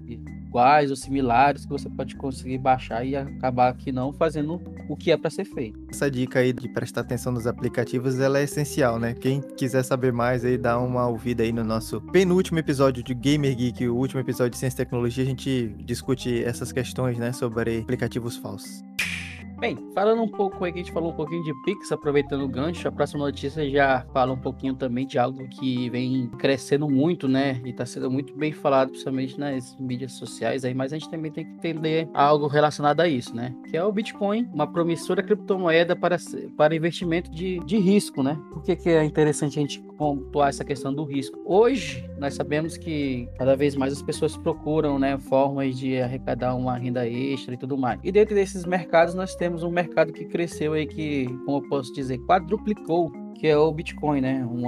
iguais 0.49 0.91
ou 0.91 0.97
similares 0.97 1.65
que 1.65 1.71
você 1.71 1.89
pode 1.89 2.17
conseguir 2.17 2.59
baixar 2.59 3.05
e 3.05 3.15
acabar 3.15 3.69
aqui 3.69 3.93
não 3.93 4.13
fazendo 4.13 4.61
o 4.89 4.97
que 4.97 5.13
é 5.13 5.17
para 5.17 5.31
ser 5.31 5.45
feito. 5.45 5.79
Essa 5.91 6.11
dica 6.11 6.41
aí 6.41 6.53
de 6.53 6.69
prestar 6.69 7.03
atenção 7.03 7.33
nos 7.33 7.47
aplicativos, 7.47 8.19
ela 8.19 8.39
é 8.39 8.45
essencial, 8.45 8.99
né? 8.99 9.15
Quem 9.15 9.41
quiser 9.41 9.83
saber 9.83 10.13
mais 10.13 10.45
aí, 10.45 10.57
dá 10.57 10.79
uma 10.79 11.07
ouvida 11.07 11.43
aí 11.43 11.53
no 11.53 11.63
nosso 11.63 12.01
penúltimo 12.01 12.59
episódio 12.59 13.03
de 13.03 13.15
Gamer 13.15 13.55
Geek, 13.55 13.87
o 13.87 13.95
último 13.95 14.21
episódio 14.21 14.53
de 14.53 14.59
Ciência 14.59 14.77
e 14.77 14.85
Tecnologia, 14.85 15.23
a 15.23 15.27
gente 15.27 15.75
discute 15.85 16.43
essas 16.43 16.73
questões, 16.73 17.19
né, 17.19 17.33
sobre 17.33 17.81
aplicativos 17.81 18.37
falsos. 18.37 18.83
Bem, 19.59 19.77
falando 19.93 20.23
um 20.23 20.29
pouco 20.29 20.65
aí, 20.65 20.73
que 20.73 20.79
a 20.79 20.83
gente 20.85 20.93
falou 20.93 21.11
um 21.11 21.17
pouquinho 21.17 21.43
de 21.43 21.53
Pix, 21.65 21.91
aproveitando 21.91 22.43
o 22.43 22.49
gancho, 22.49 22.87
a 22.87 22.93
próxima 22.93 23.25
notícia 23.25 23.69
já 23.69 24.07
fala 24.13 24.33
um 24.33 24.39
pouquinho 24.39 24.73
também 24.73 25.05
de 25.05 25.19
algo 25.19 25.49
que 25.49 25.91
vem 25.91 26.29
crescendo 26.39 26.89
muito, 26.89 27.27
né? 27.27 27.61
E 27.65 27.73
tá 27.73 27.85
sendo 27.85 28.09
muito 28.09 28.33
bem 28.37 28.53
falado, 28.53 28.91
principalmente 28.91 29.37
nas 29.37 29.77
mídias 29.81 30.13
sociais 30.13 30.65
aí, 30.65 30.73
mas 30.73 30.93
a 30.93 30.97
gente 30.97 31.11
também 31.11 31.33
tem 31.33 31.45
que 31.45 31.51
entender 31.51 32.09
algo 32.15 32.47
relacionado 32.47 33.01
a 33.01 33.09
isso, 33.09 33.35
né? 33.35 33.53
Que 33.69 33.77
é 33.77 33.83
o 33.83 33.91
Bitcoin, 33.91 34.49
uma 34.55 34.65
promissora 34.65 35.25
criptomoeda 35.25 35.97
para, 35.97 36.19
para 36.57 36.77
investimento 36.77 37.29
de, 37.29 37.59
de 37.67 37.79
risco, 37.79 38.23
né? 38.23 38.41
Por 38.53 38.63
que, 38.63 38.77
que 38.77 38.89
é 38.89 39.03
interessante 39.03 39.59
a 39.59 39.63
gente 39.63 39.83
pontuar 39.99 40.51
essa 40.51 40.65
questão 40.65 40.95
do 40.95 41.03
risco? 41.03 41.37
Hoje, 41.45 42.09
nós 42.17 42.35
sabemos 42.35 42.77
que 42.77 43.29
cada 43.37 43.57
vez 43.57 43.75
mais 43.75 43.93
as 43.93 44.03
pessoas 44.03 44.37
procuram, 44.37 45.01
né, 45.01 45.19
formas 45.19 45.77
de 45.77 46.01
arrecadar 46.01 46.55
uma 46.55 46.77
renda 46.77 47.09
extra 47.09 47.55
e 47.55 47.57
tudo 47.57 47.77
mais. 47.77 47.99
E 48.05 48.13
dentro 48.13 48.37
desses 48.37 48.65
mercados 48.65 49.15
nós 49.15 49.35
temos 49.35 49.48
temos 49.49 49.63
um 49.63 49.71
mercado 49.71 50.13
que 50.13 50.27
cresceu 50.27 50.75
aí 50.75 50.87
que, 50.87 51.27
como 51.47 51.65
eu 51.65 51.69
posso 51.71 51.91
dizer, 51.95 52.19
quadruplicou 52.19 53.11
que 53.39 53.47
é 53.47 53.57
o 53.57 53.71
Bitcoin, 53.73 54.21
né? 54.21 54.45
Um 54.45 54.67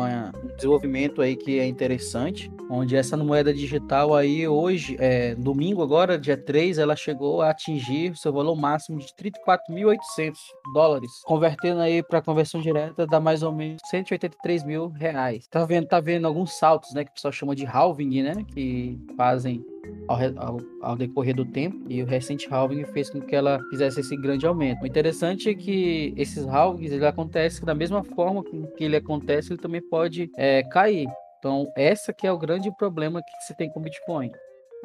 desenvolvimento 0.54 1.20
aí 1.20 1.36
que 1.36 1.58
é 1.58 1.66
interessante, 1.66 2.50
onde 2.70 2.96
essa 2.96 3.16
moeda 3.16 3.52
digital 3.52 4.14
aí 4.14 4.46
hoje, 4.46 4.96
é, 5.00 5.34
domingo 5.34 5.82
agora, 5.82 6.18
dia 6.18 6.36
3, 6.36 6.78
ela 6.78 6.94
chegou 6.94 7.42
a 7.42 7.50
atingir 7.50 8.16
seu 8.16 8.32
valor 8.32 8.54
máximo 8.54 8.98
de 8.98 9.06
34.800 9.14 10.34
dólares, 10.72 11.10
convertendo 11.24 11.80
aí 11.80 12.02
para 12.02 12.22
conversão 12.22 12.60
direta 12.60 13.06
dá 13.06 13.18
mais 13.18 13.42
ou 13.42 13.52
menos 13.52 13.80
183 13.90 14.64
mil 14.64 14.88
reais. 14.88 15.46
Tá 15.48 15.64
vendo, 15.64 15.86
tá 15.86 16.00
vendo 16.00 16.26
alguns 16.26 16.56
saltos, 16.56 16.94
né? 16.94 17.04
Que 17.04 17.10
o 17.10 17.14
pessoal 17.14 17.32
chama 17.32 17.56
de 17.56 17.66
halving, 17.66 18.22
né? 18.22 18.34
Que 18.54 18.98
fazem 19.16 19.64
ao, 20.08 20.18
ao, 20.36 20.58
ao, 20.82 20.96
decorrer 20.96 21.34
do 21.34 21.44
tempo 21.44 21.84
e 21.88 22.02
o 22.02 22.06
recente 22.06 22.48
halving 22.50 22.84
fez 22.86 23.10
com 23.10 23.20
que 23.20 23.34
ela 23.34 23.60
fizesse 23.70 24.00
esse 24.00 24.16
grande 24.16 24.46
aumento. 24.46 24.82
O 24.82 24.86
interessante 24.86 25.48
é 25.48 25.54
que 25.54 26.12
esses 26.16 26.46
halvings 26.46 26.92
ele 26.92 27.06
acontece 27.06 27.64
da 27.64 27.74
mesma 27.74 28.02
forma 28.02 28.42
que 28.68 28.84
ele 28.84 28.96
acontece, 28.96 29.52
ele 29.52 29.60
também 29.60 29.80
pode 29.80 30.30
é, 30.36 30.62
cair. 30.64 31.06
Então, 31.38 31.70
essa 31.76 32.12
que 32.12 32.26
é 32.26 32.32
o 32.32 32.38
grande 32.38 32.70
problema 32.76 33.22
que 33.22 33.46
se 33.46 33.54
tem 33.54 33.70
com 33.70 33.80
o 33.80 33.82
Bitcoin. 33.82 34.30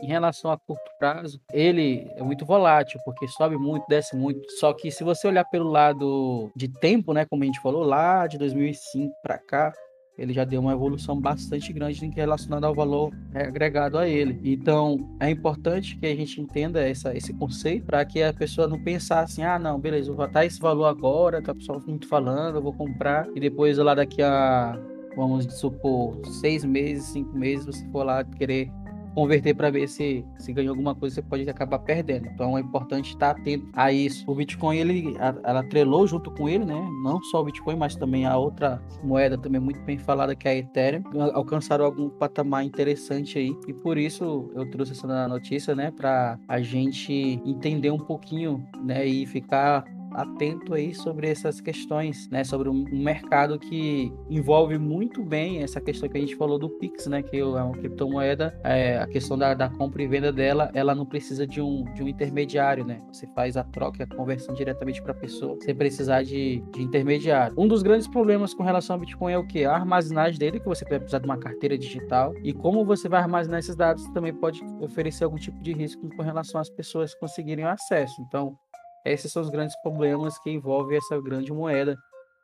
Em 0.02 0.08
relação 0.08 0.52
a 0.52 0.58
curto 0.58 0.92
prazo, 1.00 1.40
ele 1.54 2.12
é 2.16 2.24
muito 2.24 2.46
volátil, 2.46 3.00
porque 3.06 3.28
sobe 3.28 3.58
muito, 3.58 3.86
desce 3.88 4.16
muito. 4.16 4.42
Só 4.60 4.74
que 4.74 4.92
se 4.92 5.04
você 5.04 5.28
olhar 5.28 5.46
pelo 5.46 5.70
lado 5.70 6.52
de 6.56 6.68
tempo, 6.68 7.14
né, 7.14 7.26
como 7.26 7.44
a 7.44 7.46
gente 7.46 7.62
falou, 7.62 7.84
lá 7.84 8.28
de 8.28 8.38
2005 8.38 9.14
para 9.22 9.38
cá, 9.38 9.74
ele 10.18 10.34
já 10.34 10.46
deu 10.46 10.62
uma 10.62 10.74
evolução 10.74 11.20
bastante 11.20 11.72
grande 11.74 12.06
em 12.06 12.10
relacionado 12.10 12.64
ao 12.64 12.74
valor 12.74 13.12
agregado 13.34 13.98
a 13.98 14.08
ele. 14.08 14.40
Então, 14.44 15.10
é 15.20 15.30
importante 15.30 15.98
que 15.98 16.06
a 16.06 16.16
gente 16.16 16.40
entenda 16.40 16.82
essa, 16.82 17.16
esse 17.16 17.34
conceito 17.34 17.86
para 17.86 18.04
que 18.06 18.24
a 18.24 18.34
pessoa 18.34 18.68
não 18.68 18.82
pense 18.82 19.12
assim, 19.14 19.44
ah, 19.44 19.60
não, 19.60 19.80
beleza, 19.80 20.08
vou 20.08 20.26
botar 20.26 20.46
esse 20.46 20.60
valor 20.60 20.86
agora, 20.86 21.42
tá 21.42 21.54
pessoal 21.54 21.82
muito 21.86 22.08
falando, 22.08 22.56
eu 22.56 22.62
vou 22.62 22.74
comprar, 22.74 23.28
e 23.36 23.40
depois 23.40 23.78
lá 23.78 23.94
daqui 23.94 24.22
a, 24.22 24.80
vamos 25.16 25.46
supor, 25.54 26.20
seis 26.26 26.64
meses, 26.64 27.06
cinco 27.06 27.38
meses, 27.38 27.66
você 27.66 27.86
for 27.92 28.04
lá 28.04 28.24
querer 28.24 28.72
converter 29.16 29.56
para 29.56 29.72
ver 29.72 29.88
se, 29.88 30.26
se 30.38 30.52
ganhou 30.52 30.74
alguma 30.74 30.94
coisa, 30.94 31.16
você 31.16 31.22
pode 31.22 31.50
acabar 31.50 31.80
perdendo. 31.80 32.28
Então 32.28 32.58
é 32.58 32.62
importante 32.62 33.12
estar 33.12 33.32
atento 33.32 33.68
a 33.74 33.92
isso. 33.92 34.26
O 34.28 34.36
Bitcoin, 34.36 34.78
ele, 34.78 35.16
ela 35.44 35.62
atrelou 35.62 36.06
junto 36.06 36.30
com 36.32 36.50
ele, 36.50 36.66
né? 36.66 36.88
Não 37.02 37.22
só 37.24 37.42
o 37.42 37.46
Bitcoin, 37.46 37.78
mas 37.78 37.96
também 37.96 38.26
a 38.26 38.38
outra 38.38 38.84
moeda 39.02 39.38
também 39.38 39.62
muito 39.62 39.80
bem 39.82 39.98
falada, 39.98 40.36
que 40.36 40.48
é 40.48 40.52
a 40.52 40.56
Ethereum, 40.58 41.04
alcançaram 41.34 41.86
algum 41.86 42.10
patamar 42.10 42.66
interessante 42.66 43.40
aí. 43.40 43.56
E 43.68 43.74
por 43.74 43.98
isso 43.98 44.52
eu 44.54 44.70
trouxe 44.70 44.92
essa 44.92 45.28
notícia, 45.28 45.74
né? 45.74 45.92
Para 45.92 46.38
a 46.48 46.62
gente 46.62 47.42
entender 47.46 47.92
um 47.92 48.00
pouquinho, 48.00 48.66
né? 48.84 49.06
E 49.06 49.26
ficar 49.26 49.86
atento 50.16 50.74
aí 50.74 50.94
sobre 50.94 51.30
essas 51.30 51.60
questões, 51.62 52.30
né? 52.30 52.44
Sobre 52.44 52.70
um 52.70 52.86
mercado 52.92 53.60
que 53.60 54.12
envolve 54.30 54.78
muito 54.78 55.24
bem 55.24 55.62
essa 55.62 55.82
questão 55.82 56.10
que 56.10 56.18
a 56.18 56.22
gente 56.22 56.36
falou 56.36 56.58
do 56.58 56.70
Pix, 56.70 57.08
né? 57.08 57.22
Que 57.22 57.38
é 57.38 57.46
uma 57.46 57.74
criptomoeda, 57.74 58.58
é, 58.64 58.98
a 58.98 59.08
questão 59.08 59.38
da, 59.38 59.54
da, 59.54 59.70
compra 59.70 60.02
e 60.04 60.08
venda 60.08 60.32
dela, 60.32 60.72
ela 60.74 60.96
não 60.96 61.06
precisa 61.06 61.46
de 61.46 61.62
um, 61.62 61.84
de 61.94 62.04
um 62.04 62.08
intermediário, 62.08 62.86
né? 62.86 63.02
Você 63.12 63.28
faz 63.28 63.58
a 63.58 63.64
troca, 63.64 64.04
a 64.04 64.08
conversão 64.08 64.56
diretamente 64.56 65.02
para 65.02 65.12
a 65.12 65.16
pessoa, 65.16 65.58
sem 65.62 65.76
precisar 65.76 66.24
de, 66.24 66.64
de 66.72 66.82
intermediário. 66.82 67.56
Um 67.58 67.68
dos 67.68 67.84
grandes 67.84 68.08
problemas 68.08 68.54
com 68.54 68.64
relação 68.64 68.96
ao 68.96 69.00
Bitcoin 69.00 69.34
é 69.34 69.38
o 69.38 69.46
que? 69.46 69.66
A 69.66 69.74
armazenagem 69.74 70.40
dele, 70.40 70.60
que 70.60 70.66
você 70.66 70.86
vai 70.86 71.00
precisar 71.00 71.20
de 71.20 71.26
uma 71.26 71.38
carteira 71.38 71.78
digital. 71.78 72.34
E 72.44 72.54
como 72.54 72.86
você 72.86 73.10
vai 73.10 73.22
armazenar 73.22 73.60
esses 73.60 73.76
dados, 73.76 74.08
também 74.10 74.34
pode 74.34 74.62
oferecer 74.80 75.24
algum 75.24 75.38
tipo 75.38 75.62
de 75.62 75.74
risco 75.74 76.10
com 76.16 76.24
relação 76.24 76.60
às 76.60 76.70
pessoas 76.70 77.14
conseguirem 77.16 77.66
acesso. 77.66 78.22
Então, 78.22 78.58
esses 79.06 79.32
são 79.32 79.42
os 79.42 79.50
grandes 79.50 79.76
problemas 79.82 80.38
que 80.40 80.50
envolvem 80.50 80.98
essa 80.98 81.20
grande 81.22 81.54
moeda. 81.54 81.96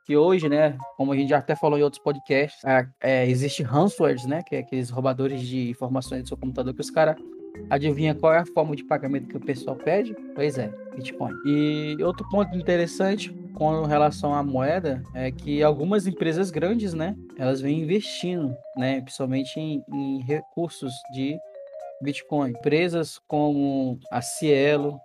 Que 0.06 0.18
hoje, 0.18 0.50
né, 0.50 0.78
como 0.98 1.14
a 1.14 1.16
gente 1.16 1.30
já 1.30 1.38
até 1.38 1.56
falou 1.56 1.78
em 1.78 1.84
outros 1.84 2.02
podcasts, 2.02 2.64
é, 2.66 2.88
é, 3.02 3.30
existe 3.30 3.62
ransomwares, 3.62 4.26
né, 4.26 4.42
que 4.42 4.56
é 4.56 4.60
aqueles 4.60 4.90
roubadores 4.90 5.42
de 5.42 5.70
informações 5.70 6.24
do 6.24 6.28
seu 6.28 6.38
computador 6.38 6.74
que 6.74 6.82
os 6.82 6.90
caras 6.90 7.16
adivinha 7.70 8.16
qual 8.16 8.34
é 8.34 8.40
a 8.40 8.46
forma 8.46 8.76
de 8.76 8.84
pagamento 8.84 9.28
que 9.28 9.38
o 9.38 9.40
pessoal 9.40 9.76
pede? 9.76 10.16
Pois 10.36 10.58
é, 10.58 10.70
Bitcoin. 10.96 11.34
E 11.46 11.98
outro 12.02 12.28
ponto 12.30 12.56
interessante 12.58 13.32
com 13.54 13.84
relação 13.84 14.34
à 14.34 14.42
moeda 14.44 15.04
é 15.14 15.32
que 15.32 15.62
algumas 15.62 16.08
empresas 16.08 16.50
grandes, 16.50 16.94
né, 16.94 17.16
elas 17.38 17.62
vêm 17.62 17.82
investindo, 17.82 18.56
né, 18.76 19.02
principalmente 19.02 19.60
em, 19.60 19.84
em 19.94 20.22
recursos 20.24 20.94
de 21.14 21.38
Bitcoin. 22.02 22.52
Empresas 22.52 23.20
como 23.28 24.00
a 24.10 24.22
Cielo, 24.22 25.00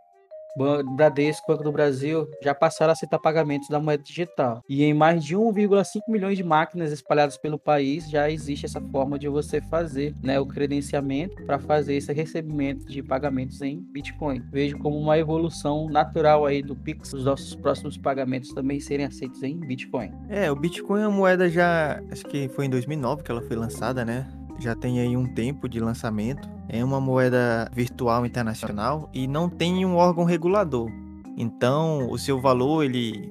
Bradesco, 0.56 1.46
Banco 1.46 1.64
do 1.64 1.72
Brasil 1.72 2.28
já 2.42 2.54
passaram 2.54 2.90
a 2.90 2.92
aceitar 2.92 3.18
pagamentos 3.18 3.68
da 3.68 3.78
moeda 3.78 4.02
digital. 4.02 4.62
E 4.68 4.84
em 4.84 4.94
mais 4.94 5.24
de 5.24 5.36
1,5 5.36 6.00
milhões 6.08 6.36
de 6.36 6.44
máquinas 6.44 6.92
espalhadas 6.92 7.36
pelo 7.36 7.58
país 7.58 8.08
já 8.08 8.30
existe 8.30 8.66
essa 8.66 8.80
forma 8.80 9.18
de 9.18 9.28
você 9.28 9.60
fazer 9.60 10.14
né, 10.22 10.40
o 10.40 10.46
credenciamento 10.46 11.44
para 11.44 11.58
fazer 11.58 11.96
esse 11.96 12.12
recebimento 12.12 12.86
de 12.86 13.02
pagamentos 13.02 13.60
em 13.60 13.80
Bitcoin. 13.92 14.42
Vejo 14.50 14.78
como 14.78 14.98
uma 14.98 15.18
evolução 15.18 15.88
natural 15.88 16.46
aí 16.46 16.62
do 16.62 16.74
Pix, 16.74 17.12
os 17.12 17.24
nossos 17.24 17.54
próximos 17.54 17.96
pagamentos 17.96 18.52
também 18.52 18.80
serem 18.80 19.06
aceitos 19.06 19.42
em 19.42 19.58
Bitcoin. 19.58 20.12
É, 20.28 20.50
o 20.50 20.56
Bitcoin 20.56 21.02
é 21.02 21.08
uma 21.08 21.16
moeda 21.16 21.48
já, 21.48 22.00
acho 22.10 22.24
que 22.24 22.48
foi 22.48 22.66
em 22.66 22.70
2009 22.70 23.22
que 23.22 23.30
ela 23.30 23.42
foi 23.42 23.56
lançada, 23.56 24.04
né? 24.04 24.26
Já 24.58 24.74
tem 24.74 25.00
aí 25.00 25.16
um 25.16 25.26
tempo 25.26 25.68
de 25.68 25.80
lançamento 25.80 26.48
é 26.68 26.84
uma 26.84 27.00
moeda 27.00 27.70
virtual 27.72 28.24
internacional 28.26 29.08
e 29.12 29.26
não 29.26 29.48
tem 29.48 29.84
um 29.84 29.96
órgão 29.96 30.24
regulador. 30.24 30.90
Então, 31.36 32.10
o 32.10 32.18
seu 32.18 32.40
valor 32.40 32.84
ele, 32.84 33.28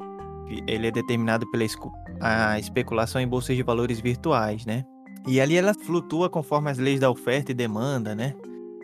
ele 0.68 0.88
é 0.88 0.92
determinado 0.92 1.50
pela 1.50 1.66
a 2.20 2.60
especulação 2.60 3.20
em 3.20 3.28
bolsas 3.28 3.56
de 3.56 3.64
valores 3.64 4.00
virtuais, 4.00 4.66
né? 4.66 4.86
E 5.28 5.42
ali 5.42 5.58
ela 5.58 5.74
flutua 5.74 6.30
conforme 6.30 6.70
as 6.70 6.78
leis 6.78 7.00
da 7.00 7.10
oferta 7.10 7.52
e 7.52 7.56
demanda, 7.56 8.14
né? 8.14 8.36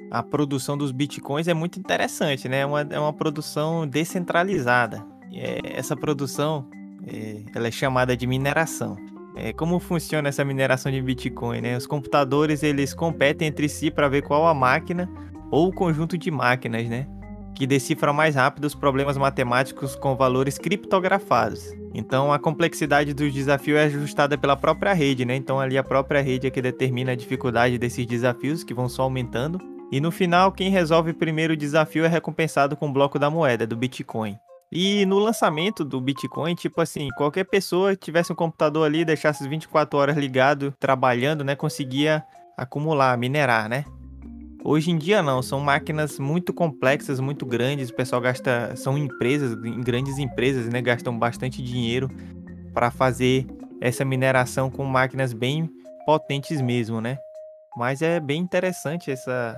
A 0.10 0.24
produção 0.24 0.78
dos 0.78 0.92
bitcoins 0.92 1.48
é 1.48 1.54
muito 1.54 1.80
interessante, 1.80 2.50
né? 2.50 2.62
É 2.62 2.66
uma, 2.66 2.82
é 2.82 3.00
uma 3.00 3.14
produção 3.14 3.88
descentralizada. 3.88 5.06
É, 5.32 5.78
essa 5.78 5.96
produção 5.96 6.68
é, 7.08 7.44
ela 7.56 7.68
é 7.68 7.72
chamada 7.72 8.18
de 8.18 8.26
mineração. 8.26 8.98
É, 9.36 9.54
como 9.54 9.80
funciona 9.80 10.30
essa 10.30 10.44
mineração 10.44 10.92
de 10.92 11.02
Bitcoin, 11.02 11.62
né? 11.62 11.78
Os 11.78 11.88
computadores 11.88 12.64
eles 12.64 12.94
competem 12.94 13.48
entre 13.48 13.70
si 13.70 13.90
para 13.90 14.10
ver 14.10 14.24
qual 14.24 14.46
a 14.46 14.54
máquina 14.54 15.10
ou 15.50 15.68
o 15.68 15.74
conjunto 15.74 16.18
de 16.18 16.30
máquinas, 16.30 16.88
né? 16.88 17.08
Que 17.56 17.66
decifra 17.68 18.12
mais 18.12 18.36
rápido 18.36 18.66
os 18.66 18.76
problemas 18.76 19.18
matemáticos 19.18 19.96
com 19.96 20.16
valores 20.16 20.58
criptografados. 20.58 21.74
Então 21.94 22.32
a 22.32 22.40
complexidade 22.40 23.14
do 23.14 23.30
desafio 23.30 23.78
é 23.78 23.84
ajustada 23.84 24.38
pela 24.38 24.56
própria 24.56 24.94
rede, 24.94 25.26
né? 25.26 25.36
Então 25.36 25.60
ali 25.60 25.78
a 25.78 25.84
própria 25.84 26.22
rede 26.22 26.48
é 26.48 26.50
que 26.50 26.62
determina 26.62 27.12
a 27.12 27.16
dificuldade 27.16 27.78
desses 27.78 28.06
desafios 28.06 28.64
que 28.64 28.74
vão 28.74 28.90
só 28.90 29.04
aumentando. 29.04 29.60
E 29.92 30.00
no 30.00 30.10
final, 30.10 30.54
quem 30.54 30.70
resolve 30.70 31.12
primeiro 31.12 31.54
o 31.54 31.58
desafio 31.58 32.06
é 32.06 32.08
recompensado 32.08 32.78
com 32.78 32.88
o 32.88 32.94
bloco 32.94 33.20
da 33.20 33.30
moeda, 33.30 33.68
do 33.68 33.76
Bitcoin. 33.76 34.38
E 34.72 35.06
no 35.06 35.20
lançamento 35.20 35.84
do 35.84 36.00
Bitcoin, 36.00 36.56
tipo 36.56 36.80
assim, 36.80 37.10
qualquer 37.18 37.44
pessoa 37.44 37.94
tivesse 37.96 38.32
um 38.32 38.36
computador 38.36 38.86
ali, 38.86 39.04
deixasse 39.04 39.48
24 39.48 40.00
horas 40.00 40.16
ligado, 40.16 40.74
trabalhando, 40.80 41.44
né, 41.44 41.56
conseguia 41.56 42.24
acumular, 42.56 43.18
minerar, 43.18 43.68
né? 43.68 43.84
Hoje 44.64 44.92
em 44.92 44.98
dia 44.98 45.22
não, 45.22 45.42
são 45.42 45.60
máquinas 45.60 46.20
muito 46.20 46.54
complexas, 46.54 47.20
muito 47.20 47.46
grandes, 47.46 47.90
o 47.90 47.96
pessoal 47.96 48.22
gasta, 48.22 48.74
são 48.78 48.98
empresas, 48.98 49.56
grandes 49.56 50.18
empresas, 50.20 50.70
né, 50.70 50.82
gastam 50.82 51.18
bastante 51.18 51.62
dinheiro 51.62 52.10
para 52.74 52.92
fazer 52.92 53.46
essa 53.82 54.06
mineração 54.06 54.70
com 54.70 54.86
máquinas 54.86 55.34
bem 55.34 55.70
potentes 56.06 56.62
mesmo, 56.62 57.02
né? 57.02 57.18
Mas 57.76 58.02
é 58.02 58.20
bem 58.20 58.40
interessante 58.40 59.12
essa, 59.12 59.58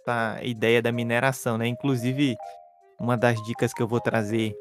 essa 0.00 0.38
ideia 0.42 0.82
da 0.82 0.92
mineração, 0.92 1.56
né? 1.56 1.66
Inclusive, 1.66 2.36
uma 2.98 3.16
das 3.16 3.42
dicas 3.42 3.72
que 3.72 3.82
eu 3.82 3.88
vou 3.88 4.00
trazer 4.00 4.54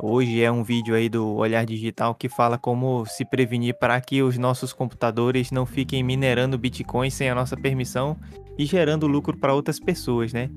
hoje 0.00 0.42
é 0.42 0.50
um 0.50 0.62
vídeo 0.62 0.94
aí 0.94 1.08
do 1.08 1.34
Olhar 1.34 1.66
Digital 1.66 2.14
que 2.14 2.28
fala 2.28 2.56
como 2.56 3.04
se 3.06 3.24
prevenir 3.24 3.76
para 3.78 4.00
que 4.00 4.22
os 4.22 4.38
nossos 4.38 4.72
computadores 4.72 5.50
não 5.50 5.66
fiquem 5.66 6.02
minerando 6.02 6.56
Bitcoin 6.56 7.10
sem 7.10 7.28
a 7.28 7.34
nossa 7.34 7.56
permissão 7.56 8.16
e 8.56 8.64
gerando 8.64 9.06
lucro 9.06 9.36
para 9.36 9.54
outras 9.54 9.80
pessoas, 9.80 10.32
né? 10.32 10.48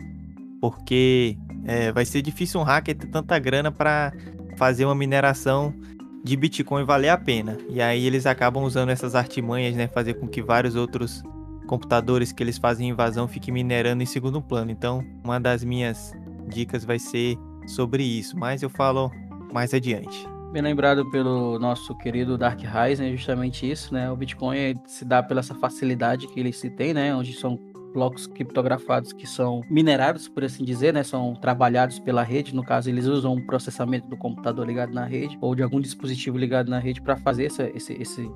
Porque 0.61 1.37
é, 1.65 1.91
vai 1.91 2.05
ser 2.05 2.21
difícil 2.21 2.59
um 2.59 2.63
hacker 2.63 2.95
ter 2.95 3.07
tanta 3.07 3.37
grana 3.39 3.71
para 3.71 4.13
fazer 4.57 4.85
uma 4.85 4.95
mineração 4.95 5.73
de 6.23 6.37
Bitcoin 6.37 6.83
valer 6.83 7.09
a 7.09 7.17
pena. 7.17 7.57
E 7.67 7.81
aí 7.81 8.05
eles 8.05 8.27
acabam 8.27 8.63
usando 8.63 8.89
essas 8.89 9.15
artimanhas, 9.15 9.75
né? 9.75 9.87
Fazer 9.87 10.15
com 10.15 10.27
que 10.27 10.41
vários 10.41 10.75
outros 10.75 11.23
computadores 11.65 12.31
que 12.31 12.43
eles 12.43 12.57
fazem 12.57 12.89
invasão 12.89 13.27
fiquem 13.27 13.53
minerando 13.53 14.03
em 14.03 14.05
segundo 14.05 14.41
plano. 14.41 14.69
Então, 14.69 15.03
uma 15.23 15.39
das 15.39 15.63
minhas 15.63 16.13
dicas 16.51 16.83
vai 16.83 16.99
ser 16.99 17.37
sobre 17.65 18.03
isso, 18.03 18.37
mas 18.37 18.61
eu 18.61 18.69
falo 18.69 19.11
mais 19.53 19.73
adiante. 19.73 20.27
Bem 20.51 20.61
lembrado 20.61 21.09
pelo 21.09 21.57
nosso 21.59 21.95
querido 21.95 22.37
Dark 22.37 22.59
Rise, 22.59 23.05
é 23.05 23.09
justamente 23.11 23.69
isso, 23.69 23.93
né? 23.93 24.11
O 24.11 24.17
Bitcoin 24.17 24.75
se 24.85 25.05
dá 25.05 25.23
pela 25.23 25.39
essa 25.39 25.55
facilidade 25.55 26.27
que 26.27 26.39
ele 26.39 26.51
se 26.51 26.69
tem, 26.69 26.93
né? 26.93 27.15
Onde 27.15 27.31
são 27.31 27.57
blocos 27.93 28.27
criptografados 28.27 29.13
que 29.13 29.25
são 29.25 29.61
minerados, 29.69 30.27
por 30.27 30.43
assim 30.43 30.65
dizer, 30.65 30.93
né? 30.93 31.03
São 31.03 31.35
trabalhados 31.35 31.99
pela 31.99 32.21
rede. 32.21 32.53
No 32.53 32.63
caso, 32.63 32.89
eles 32.89 33.05
usam 33.05 33.33
um 33.35 33.45
processamento 33.45 34.09
do 34.09 34.17
computador 34.17 34.67
ligado 34.67 34.93
na 34.93 35.05
rede 35.05 35.37
ou 35.39 35.55
de 35.55 35.63
algum 35.63 35.79
dispositivo 35.79 36.37
ligado 36.37 36.69
na 36.69 36.79
rede 36.79 37.01
para 37.01 37.15
fazer 37.15 37.45
essa, 37.45 37.69
esse, 37.73 37.93
esse, 37.93 38.29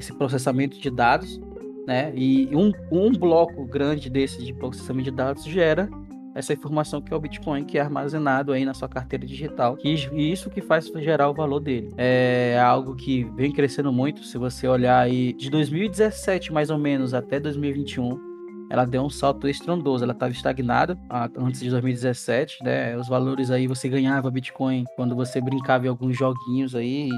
esse 0.00 0.12
processamento 0.14 0.80
de 0.80 0.90
dados, 0.90 1.40
né? 1.86 2.12
E 2.16 2.48
um, 2.56 2.72
um 2.90 3.12
bloco 3.12 3.64
grande 3.66 4.10
desse 4.10 4.44
de 4.44 4.52
processamento 4.52 5.10
de 5.10 5.16
dados 5.16 5.44
gera 5.44 5.88
essa 6.34 6.52
informação 6.52 7.00
que 7.00 7.12
é 7.12 7.16
o 7.16 7.20
Bitcoin, 7.20 7.64
que 7.64 7.78
é 7.78 7.80
armazenado 7.80 8.52
aí 8.52 8.64
na 8.64 8.74
sua 8.74 8.88
carteira 8.88 9.26
digital. 9.26 9.76
E 9.82 9.92
isso 10.32 10.50
que 10.50 10.60
faz 10.60 10.86
gerar 10.86 11.28
o 11.28 11.34
valor 11.34 11.60
dele. 11.60 11.92
É 11.96 12.60
algo 12.64 12.94
que 12.94 13.24
vem 13.36 13.52
crescendo 13.52 13.92
muito. 13.92 14.24
Se 14.24 14.38
você 14.38 14.66
olhar 14.66 14.98
aí 15.00 15.32
de 15.32 15.50
2017 15.50 16.52
mais 16.52 16.70
ou 16.70 16.78
menos 16.78 17.14
até 17.14 17.38
2021, 17.38 18.32
ela 18.70 18.84
deu 18.86 19.02
um 19.02 19.10
salto 19.10 19.46
estrondoso. 19.48 20.04
Ela 20.04 20.14
estava 20.14 20.32
estagnada 20.32 20.98
antes 21.36 21.60
de 21.60 21.70
2017, 21.70 22.64
né? 22.64 22.96
Os 22.96 23.08
valores 23.08 23.50
aí 23.50 23.66
você 23.66 23.88
ganhava 23.88 24.30
Bitcoin 24.30 24.84
quando 24.96 25.14
você 25.14 25.40
brincava 25.40 25.86
em 25.86 25.88
alguns 25.88 26.16
joguinhos 26.16 26.74
aí 26.74 27.10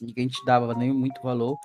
ninguém 0.00 0.28
te 0.28 0.44
dava 0.44 0.74
nem 0.74 0.92
muito 0.92 1.22
valor. 1.22 1.56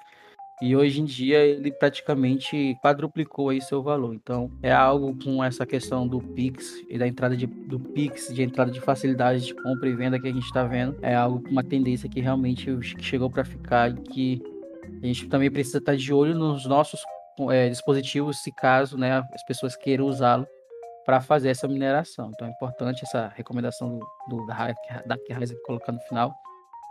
E 0.61 0.75
hoje 0.75 1.01
em 1.01 1.05
dia 1.05 1.39
ele 1.39 1.71
praticamente 1.71 2.77
quadruplicou 2.83 3.49
aí 3.49 3.61
seu 3.61 3.81
valor. 3.81 4.13
Então 4.13 4.51
é 4.61 4.71
algo 4.71 5.17
com 5.23 5.41
essa 5.43 5.65
questão 5.65 6.07
do 6.07 6.19
Pix 6.19 6.83
e 6.89 6.97
da 6.97 7.07
entrada 7.07 7.35
de, 7.35 7.47
do 7.47 7.79
Pix, 7.79 8.33
de 8.33 8.43
entrada 8.43 8.69
de 8.69 8.81
facilidade 8.81 9.45
de 9.45 9.53
compra 9.53 9.87
e 9.87 9.95
venda 9.95 10.19
que 10.19 10.27
a 10.27 10.31
gente 10.31 10.43
está 10.43 10.65
vendo, 10.65 10.97
é 11.01 11.15
algo 11.15 11.41
uma 11.49 11.63
tendência 11.63 12.09
que 12.09 12.19
realmente 12.19 12.77
chegou 12.99 13.29
para 13.29 13.45
ficar 13.45 13.89
e 13.89 13.93
que 13.93 14.43
a 15.01 15.05
gente 15.05 15.27
também 15.27 15.49
precisa 15.49 15.77
estar 15.77 15.95
de 15.95 16.13
olho 16.13 16.35
nos 16.35 16.65
nossos 16.65 17.01
é, 17.49 17.69
dispositivos, 17.69 18.43
se 18.43 18.51
caso 18.51 18.97
né, 18.97 19.23
as 19.33 19.43
pessoas 19.43 19.77
queiram 19.77 20.05
usá-lo 20.05 20.45
para 21.05 21.21
fazer 21.21 21.49
essa 21.49 21.67
mineração. 21.67 22.31
Então 22.33 22.47
é 22.47 22.51
importante 22.51 23.03
essa 23.03 23.31
recomendação 23.35 23.97
do, 23.97 24.37
do 24.37 24.45
da 24.45 24.73
Dark 25.05 25.21
Rise 25.29 25.55
colocar 25.63 25.93
no 25.93 25.99
final. 26.01 26.33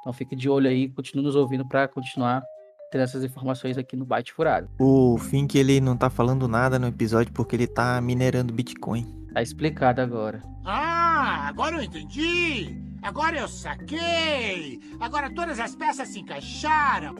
Então 0.00 0.12
fique 0.12 0.35
de 0.35 0.48
olho 0.48 0.68
aí, 0.68 0.88
continue 0.88 1.22
nos 1.22 1.37
ouvindo 1.37 1.68
para 1.68 1.87
continuar 1.87 2.42
tendo 2.90 3.03
essas 3.03 3.24
informações 3.24 3.77
aqui 3.77 3.96
no 3.96 4.05
Byte 4.05 4.33
Furado. 4.33 4.68
O 4.79 5.18
Fink, 5.18 5.59
ele 5.59 5.81
não 5.81 5.96
tá 5.96 6.09
falando 6.09 6.48
nada 6.48 6.79
no 6.79 6.87
episódio 6.87 7.33
porque 7.33 7.57
ele 7.57 7.66
tá 7.66 8.01
minerando 8.01 8.53
Bitcoin. 8.53 9.07
Tá 9.33 9.42
explicado 9.42 10.01
agora. 10.01 10.42
Ah, 10.64 11.48
agora 11.48 11.77
eu 11.77 11.83
entendi! 11.83 12.77
Agora 13.03 13.38
eu 13.38 13.48
saquei! 13.48 14.81
Agora 14.98 15.31
todas 15.31 15.61
as 15.61 15.74
peças 15.77 16.09
se 16.09 16.20
encaixaram! 16.20 17.14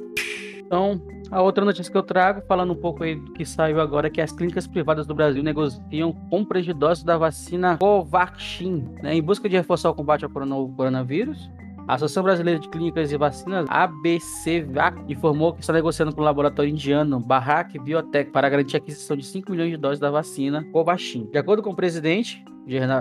Então, 0.59 1.01
a 1.31 1.41
outra 1.41 1.65
notícia 1.65 1.91
que 1.91 1.97
eu 1.97 2.03
trago, 2.03 2.43
falando 2.47 2.73
um 2.73 2.77
pouco 2.77 3.03
aí 3.03 3.15
do 3.15 3.33
que 3.33 3.45
saiu 3.45 3.81
agora, 3.81 4.09
é 4.09 4.11
que 4.11 4.21
as 4.21 4.33
clínicas 4.33 4.67
privadas 4.67 5.07
do 5.07 5.15
Brasil 5.15 5.43
negociam 5.43 6.13
compras 6.29 6.65
de 6.65 6.75
doses 6.75 7.05
da 7.05 7.17
vacina 7.17 7.79
Covaxin, 7.79 8.87
né, 9.03 9.15
em 9.15 9.23
busca 9.23 9.49
de 9.49 9.57
reforçar 9.57 9.89
o 9.89 9.95
combate 9.95 10.25
ao 10.25 10.31
coronavírus 10.31 11.49
A 11.89 11.95
Associação 11.95 12.23
Brasileira 12.23 12.61
de 12.61 12.69
Clínicas 12.69 13.11
e 13.11 13.17
Vacinas, 13.17 13.65
ABCVAC, 13.67 15.11
informou 15.11 15.55
que 15.55 15.63
está 15.63 15.73
negociando 15.73 16.15
com 16.15 16.21
o 16.21 16.25
laboratório 16.25 16.71
indiano 16.71 17.19
Bharat 17.19 17.79
Biotech 17.79 18.31
para 18.31 18.47
garantir 18.51 18.77
a 18.77 18.79
aquisição 18.79 19.17
de 19.17 19.25
5 19.25 19.51
milhões 19.51 19.71
de 19.71 19.79
doses 19.79 19.99
da 19.99 20.11
vacina 20.11 20.63
Covaxin. 20.71 21.25
De 21.33 21.39
acordo 21.39 21.63
com 21.63 21.71
o 21.71 21.75
presidente, 21.75 22.45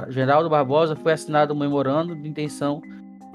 Geraldo 0.08 0.50
Barbosa, 0.50 0.96
foi 0.96 1.12
assinado 1.12 1.54
um 1.54 1.58
memorando 1.58 2.16
de 2.16 2.30
intenção 2.30 2.82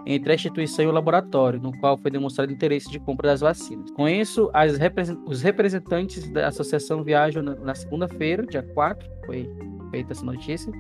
entre 0.07 0.33
a 0.33 0.35
instituição 0.35 0.87
e 0.87 0.89
o 0.89 0.91
laboratório, 0.91 1.61
no 1.61 1.77
qual 1.79 1.99
foi 1.99 2.11
demonstrado 2.11 2.51
interesse 2.51 2.91
de 2.91 2.99
compra 2.99 3.29
das 3.29 3.43
vacinas. 3.43 3.91
Com 3.91 4.09
isso, 4.09 4.51
represent 4.79 5.19
os 5.27 5.43
representantes 5.43 6.27
da 6.33 6.49
associação 6.49 7.05
viajam 7.05 7.43
na, 7.43 7.57
na 7.57 7.75
segunda-feira, 7.75 8.47
dia 8.47 8.63
4, 8.63 9.07
foi 9.27 9.51
feita 9.91 10.13
essa 10.13 10.25
notícia, 10.25 10.73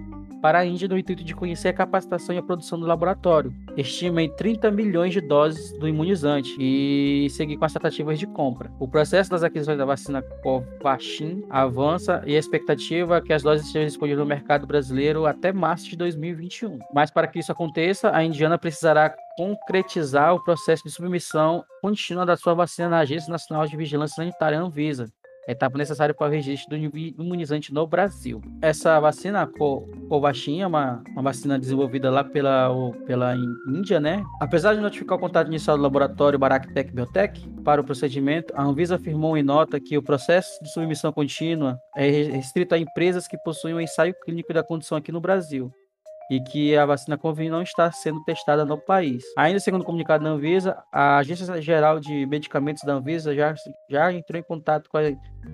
para 0.42 0.58
a 0.58 0.66
Índia 0.66 0.88
no 0.88 0.98
intuito 0.98 1.22
de 1.22 1.34
conhecer 1.34 1.68
a 1.68 1.72
capacitação 1.72 2.34
e 2.34 2.38
a 2.38 2.42
produção 2.42 2.78
do 2.78 2.84
laboratório. 2.84 3.54
Estima 3.76 4.20
em 4.20 4.28
30 4.28 4.70
milhões 4.72 5.12
de 5.12 5.20
doses 5.20 5.72
do 5.78 5.86
imunizante 5.86 6.54
e 6.58 7.28
seguir 7.30 7.56
com 7.56 7.64
as 7.64 7.72
tratativas 7.72 8.18
de 8.18 8.26
compra. 8.26 8.70
O 8.80 8.88
processo 8.88 9.30
das 9.30 9.44
aquisições 9.44 9.78
da 9.78 9.84
vacina 9.84 10.20
Covaxin 10.42 11.44
avança 11.48 12.22
e 12.26 12.34
a 12.34 12.38
expectativa 12.38 13.18
é 13.18 13.20
que 13.20 13.32
as 13.32 13.42
doses 13.42 13.66
estejam 13.66 13.86
disponíveis 13.86 14.18
no 14.18 14.26
mercado 14.26 14.66
brasileiro 14.66 15.24
até 15.24 15.52
março 15.52 15.88
de 15.88 15.96
2021. 15.96 16.80
Mas 16.92 17.10
para 17.10 17.28
que 17.28 17.38
isso 17.38 17.52
aconteça, 17.52 18.14
a 18.14 18.24
indiana 18.24 18.58
precisará 18.58 19.14
concretizar 19.36 20.34
o 20.34 20.42
processo 20.42 20.82
de 20.82 20.90
submissão 20.90 21.64
contínua 21.80 22.26
da 22.26 22.36
sua 22.36 22.54
vacina 22.54 22.88
na 22.88 22.98
Agência 22.98 23.30
Nacional 23.30 23.66
de 23.66 23.76
Vigilância 23.76 24.16
Sanitária 24.16 24.60
Anvisa, 24.60 25.06
etapa 25.46 25.76
necessária 25.76 26.14
para 26.14 26.28
o 26.28 26.30
registro 26.30 26.78
do 26.78 26.96
imunizante 26.96 27.72
no 27.72 27.86
Brasil. 27.86 28.40
Essa 28.60 28.98
vacina, 29.00 29.42
a 29.42 29.46
Covaxin, 30.08 30.60
é 30.60 30.66
uma, 30.66 31.02
uma 31.10 31.22
vacina 31.22 31.58
desenvolvida 31.58 32.10
lá 32.10 32.22
pela, 32.22 32.70
pela 33.06 33.34
Índia, 33.68 33.98
né? 33.98 34.22
Apesar 34.40 34.74
de 34.74 34.80
notificar 34.80 35.18
o 35.18 35.20
contato 35.20 35.48
inicial 35.48 35.76
do 35.76 35.82
laboratório 35.82 36.38
Bharat 36.38 36.66
Biotech 36.92 37.48
para 37.64 37.80
o 37.80 37.84
procedimento, 37.84 38.52
a 38.56 38.62
Anvisa 38.62 38.96
afirmou 38.96 39.36
em 39.36 39.42
nota 39.42 39.80
que 39.80 39.96
o 39.98 40.02
processo 40.02 40.62
de 40.62 40.72
submissão 40.72 41.12
contínua 41.12 41.78
é 41.96 42.08
restrito 42.08 42.74
a 42.74 42.78
empresas 42.78 43.26
que 43.26 43.38
possuem 43.38 43.74
um 43.74 43.80
ensaio 43.80 44.14
clínico 44.24 44.52
da 44.52 44.62
condição 44.62 44.96
aqui 44.98 45.10
no 45.10 45.20
Brasil 45.20 45.72
e 46.32 46.40
que 46.40 46.74
a 46.74 46.86
vacina 46.86 47.18
Covid 47.18 47.50
não 47.50 47.60
está 47.60 47.92
sendo 47.92 48.24
testada 48.24 48.64
no 48.64 48.78
país. 48.78 49.22
Ainda 49.36 49.60
segundo 49.60 49.82
o 49.82 49.84
comunicado 49.84 50.24
da 50.24 50.30
Anvisa, 50.30 50.82
a 50.90 51.18
Agência 51.18 51.60
Geral 51.60 52.00
de 52.00 52.24
Medicamentos 52.24 52.82
da 52.84 52.94
Anvisa 52.94 53.34
já, 53.34 53.54
já 53.90 54.10
entrou 54.10 54.40
em 54.40 54.42
contato 54.42 54.88
com 54.88 54.96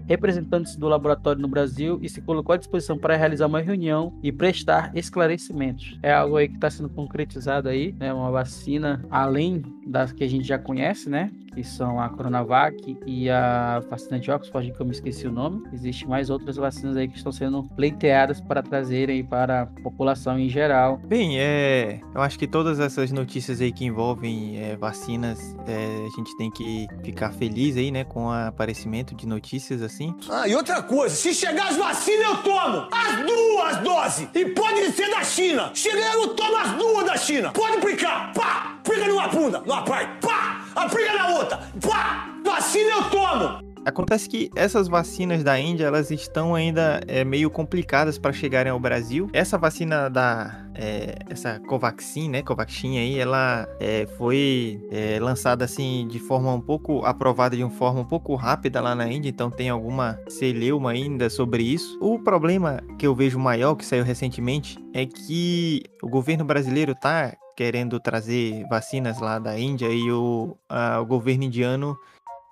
representantes 0.07 0.77
do 0.77 0.89
laboratório 0.89 1.41
no 1.41 1.49
Brasil 1.49 1.99
e 2.03 2.09
se 2.09 2.21
colocou 2.21 2.55
à 2.55 2.57
disposição 2.57 2.99
para 2.99 3.17
realizar 3.17 3.47
uma 3.47 3.61
reunião 3.61 4.13
e 4.23 4.33
prestar 4.33 4.91
esclarecimentos. 4.95 5.99
É 6.03 6.13
algo 6.13 6.37
aí 6.37 6.49
que 6.49 6.55
está 6.55 6.71
sendo 6.71 6.89
concretizado 6.89 7.69
aí, 7.69 7.95
né? 7.99 8.13
Uma 8.13 8.31
vacina 8.31 9.05
além 9.11 9.63
das 9.87 10.13
que 10.13 10.25
a 10.25 10.29
gente 10.29 10.47
já 10.47 10.59
conhece, 10.59 11.09
né? 11.09 11.31
Que 11.55 11.65
são 11.65 12.01
a 12.01 12.09
Coronavac 12.09 12.97
e 13.07 13.29
a 13.29 13.81
vacina 13.91 14.21
de 14.21 14.31
Oxford, 14.31 14.73
que 14.73 14.81
eu 14.81 14.87
me 14.87 14.93
esqueci 14.93 15.27
o 15.27 15.33
nome. 15.33 15.63
Existem 15.73 16.07
mais 16.09 16.31
outras 16.31 16.57
vacinas 16.57 16.97
aí 16.97 17.09
que 17.09 17.17
estão 17.17 17.33
sendo 17.33 17.65
pleiteadas 17.75 18.41
para 18.41 18.63
trazerem 18.63 19.25
para 19.25 19.63
a 19.63 19.67
população 19.67 20.39
em 20.39 20.49
geral. 20.49 21.01
Bem, 21.07 21.41
é, 21.41 22.01
eu 22.15 22.21
acho 22.21 22.39
que 22.39 22.47
todas 22.47 22.79
essas 22.79 23.11
notícias 23.11 23.61
aí 23.61 23.73
que 23.73 23.85
envolvem 23.85 24.59
é, 24.59 24.77
vacinas, 24.77 25.57
é, 25.67 26.07
a 26.07 26.17
gente 26.17 26.37
tem 26.37 26.51
que 26.51 26.87
ficar 27.03 27.33
feliz 27.33 27.77
aí, 27.77 27.91
né, 27.91 28.05
com 28.05 28.27
o 28.27 28.31
aparecimento 28.31 29.15
de 29.15 29.27
notícias 29.27 29.78
assim. 29.83 30.15
Ah, 30.31 30.47
e 30.49 30.55
outra 30.55 30.83
coisa, 30.83 31.15
se 31.15 31.35
chegar 31.35 31.69
as 31.69 31.77
vacinas 31.77 32.27
eu 32.27 32.37
tomo 32.39 32.89
as 32.91 33.27
duas 33.27 33.77
doses 33.79 34.29
e 34.35 34.45
pode 34.47 34.93
ser 34.93 35.11
da 35.11 35.23
China. 35.25 35.71
Chegar 35.75 36.15
eu 36.15 36.29
tomo 36.35 36.57
as 36.57 36.73
duas 36.73 37.07
da 37.07 37.17
China. 37.17 37.51
Pode 37.53 37.77
aplicar, 37.79 38.33
pá, 38.33 38.77
aplica 38.79 39.07
numa 39.09 39.29
bunda, 39.29 39.61
numa 39.61 39.83
parte, 39.83 40.27
pá, 40.27 40.65
aplica 40.75 41.13
na 41.15 41.29
outra, 41.39 41.61
pá, 41.81 42.29
vacina 42.45 42.91
eu 42.91 43.05
tomo. 43.11 43.68
Acontece 43.85 44.29
que 44.29 44.51
essas 44.55 44.89
vacinas 44.89 45.43
da 45.43 45.59
Índia, 45.59 45.87
elas 45.87 46.11
estão 46.11 46.55
ainda 46.55 47.01
é, 47.07 47.25
meio 47.25 47.51
complicadas 47.51 48.19
para 48.19 48.33
chegarem 48.33 48.71
ao 48.71 48.79
Brasil. 48.79 49.29
Essa 49.33 49.57
vacina 49.57 50.09
da 50.09 50.69
é, 50.79 51.17
essa 51.29 51.59
Covaxin, 51.61 52.31
né, 52.31 52.43
Covaxin 52.43 52.99
aí, 52.99 53.19
ela 53.19 53.69
é, 53.81 54.07
foi 54.17 54.81
é, 54.91 55.19
lançada 55.21 55.65
assim 55.65 56.07
de 56.09 56.21
forma 56.21 56.53
um 56.55 56.61
pouco 56.61 57.05
aprovada 57.05 57.57
de 57.57 57.65
uma 57.65 57.71
forma 57.71 58.01
um 58.01 58.05
pouco 58.05 58.35
rápida 58.37 58.81
lá 58.81 58.95
na 58.95 59.11
Índia, 59.11 59.29
então 59.29 59.51
tem 59.51 59.69
alguma 59.69 60.19
celeuma 60.29 60.93
ainda 60.93 61.29
sobre 61.29 61.65
isso. 61.65 61.99
O 62.01 62.19
problema 62.19 62.81
que 62.97 63.07
eu 63.07 63.15
vejo 63.15 63.39
maior 63.39 63.75
que 63.75 63.85
saiu 63.85 64.05
recentemente 64.05 64.79
é 64.95 65.05
que 65.05 65.83
o 66.03 66.09
governo 66.09 66.45
brasileiro 66.45 66.95
tá 66.95 67.35
querendo 67.57 67.99
trazer 67.99 68.65
vacinas 68.69 69.21
lá 69.21 69.41
da 69.41 69.59
Índia 69.59 69.89
e 69.89 70.13
o, 70.13 70.57
a, 70.69 71.01
o 71.01 71.07
governo 71.07 71.43
indiano 71.43 71.99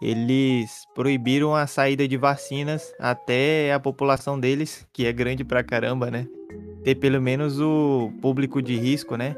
eles 0.01 0.87
proibiram 0.95 1.55
a 1.55 1.67
saída 1.67 2.07
de 2.07 2.17
vacinas 2.17 2.93
até 2.99 3.73
a 3.73 3.81
população 3.81 4.39
deles, 4.39 4.87
que 4.93 5.07
é 5.07 5.13
grande 5.13 5.45
pra 5.45 5.65
caramba, 5.65 6.11
né? 6.11 6.27
Ter 6.85 6.95
pelo 6.97 7.21
menos 7.21 7.61
o 7.61 8.13
público 8.21 8.61
de 8.61 8.77
risco, 8.77 9.17
né? 9.17 9.37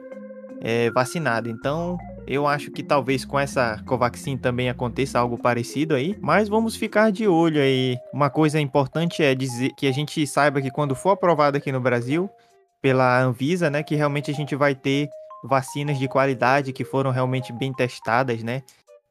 É, 0.61 0.91
vacinado. 0.91 1.49
Então, 1.49 1.97
eu 2.27 2.47
acho 2.47 2.71
que 2.71 2.83
talvez 2.83 3.25
com 3.25 3.39
essa 3.39 3.81
Covaxin 3.87 4.37
também 4.37 4.69
aconteça 4.69 5.19
algo 5.19 5.39
parecido 5.39 5.95
aí, 5.95 6.17
mas 6.21 6.49
vamos 6.49 6.77
ficar 6.77 7.13
de 7.13 7.29
olho 7.29 7.61
aí. 7.61 7.97
Uma 8.13 8.29
coisa 8.29 8.61
importante 8.61 9.23
é 9.23 9.35
dizer 9.35 9.71
que 9.77 9.87
a 9.87 9.93
gente 9.93 10.27
saiba 10.27 10.61
que 10.61 10.71
quando 10.71 10.95
for 10.95 11.11
aprovado 11.11 11.57
aqui 11.57 11.71
no 11.71 11.81
Brasil 11.81 12.29
pela 12.83 13.21
Anvisa, 13.23 13.71
né, 13.71 13.83
que 13.83 13.95
realmente 13.95 14.31
a 14.31 14.35
gente 14.35 14.55
vai 14.55 14.75
ter 14.75 15.09
vacinas 15.45 15.99
de 15.99 16.09
qualidade 16.09 16.73
que 16.73 16.85
foram 16.85 17.11
realmente 17.11 17.53
bem 17.53 17.73
testadas, 17.73 18.43
né? 18.43 18.63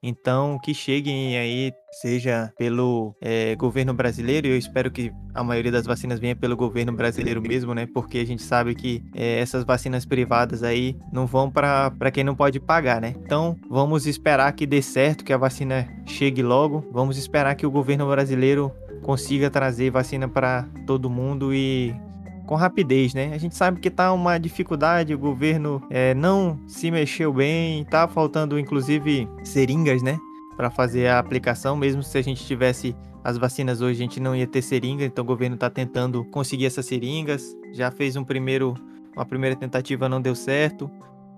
Então, 0.02 0.60
que 0.64 0.74
cheguem 0.74 1.38
aí, 1.38 1.72
seja 2.02 2.52
pelo 2.58 3.16
é, 3.22 3.56
governo 3.56 3.94
brasileiro, 3.94 4.48
eu 4.48 4.58
espero 4.58 4.92
que 4.92 5.12
a 5.34 5.44
maioria 5.44 5.72
das 5.72 5.86
vacinas 5.86 6.20
venha 6.20 6.36
pelo 6.36 6.56
governo 6.56 6.92
brasileiro 6.94 7.42
mesmo, 7.42 7.74
né? 7.74 7.88
Porque 7.94 8.20
a 8.20 8.26
gente 8.26 8.44
sabe 8.44 8.76
que 8.76 9.04
é, 9.16 9.40
essas 9.40 9.64
vacinas 9.64 10.06
privadas 10.06 10.62
aí 10.62 10.96
não 11.12 11.26
vão 11.26 11.50
para 11.50 12.12
quem 12.12 12.24
não 12.24 12.36
pode 12.36 12.60
pagar, 12.60 13.02
né? 13.02 13.16
Então, 13.18 13.58
vamos 13.70 14.06
esperar 14.06 14.52
que 14.54 14.66
dê 14.68 14.82
certo, 14.82 15.26
que 15.26 15.34
a 15.34 15.38
vacina 15.38 15.88
chegue 16.06 16.44
logo. 16.44 16.88
Vamos 16.92 17.18
esperar 17.18 17.56
que 17.56 17.66
o 17.66 17.72
governo 17.72 18.08
brasileiro 18.08 18.72
consiga 19.02 19.50
trazer 19.50 19.90
vacina 19.90 20.28
para 20.28 20.68
todo 20.86 21.10
mundo 21.10 21.54
e 21.54 21.96
com 22.48 22.56
rapidez, 22.56 23.14
né? 23.14 23.32
A 23.34 23.38
gente 23.38 23.56
sabe 23.56 23.80
que 23.80 23.92
tá 23.92 24.12
uma 24.12 24.38
dificuldade, 24.40 25.14
o 25.14 25.20
governo 25.20 25.84
é, 25.90 26.16
não 26.16 26.58
se 26.66 26.90
mexeu 26.90 27.32
bem, 27.32 27.84
tá 27.84 28.08
faltando 28.08 28.58
inclusive 28.58 29.28
seringas, 29.44 30.02
né? 30.02 30.18
Para 30.56 30.72
fazer 30.72 31.08
a 31.08 31.20
aplicação, 31.20 31.76
mesmo 31.76 32.02
se 32.02 32.18
a 32.18 32.22
gente 32.22 32.44
tivesse 32.44 32.96
as 33.24 33.38
vacinas 33.38 33.82
hoje, 33.82 34.00
a 34.00 34.04
gente 34.04 34.20
não 34.22 34.34
ia 34.34 34.48
ter 34.48 34.62
seringa, 34.62 35.04
então 35.04 35.24
o 35.24 35.28
governo 35.28 35.56
está 35.56 35.70
tentando 35.70 36.24
conseguir 36.26 36.66
essas 36.66 36.86
seringas. 36.86 37.56
Já 37.74 37.92
fez 37.92 38.16
um 38.16 38.24
primeiro, 38.24 38.74
uma 39.14 39.26
primeira 39.26 39.56
tentativa, 39.56 40.08
não 40.08 40.22
deu 40.22 40.34
certo. 40.34 40.90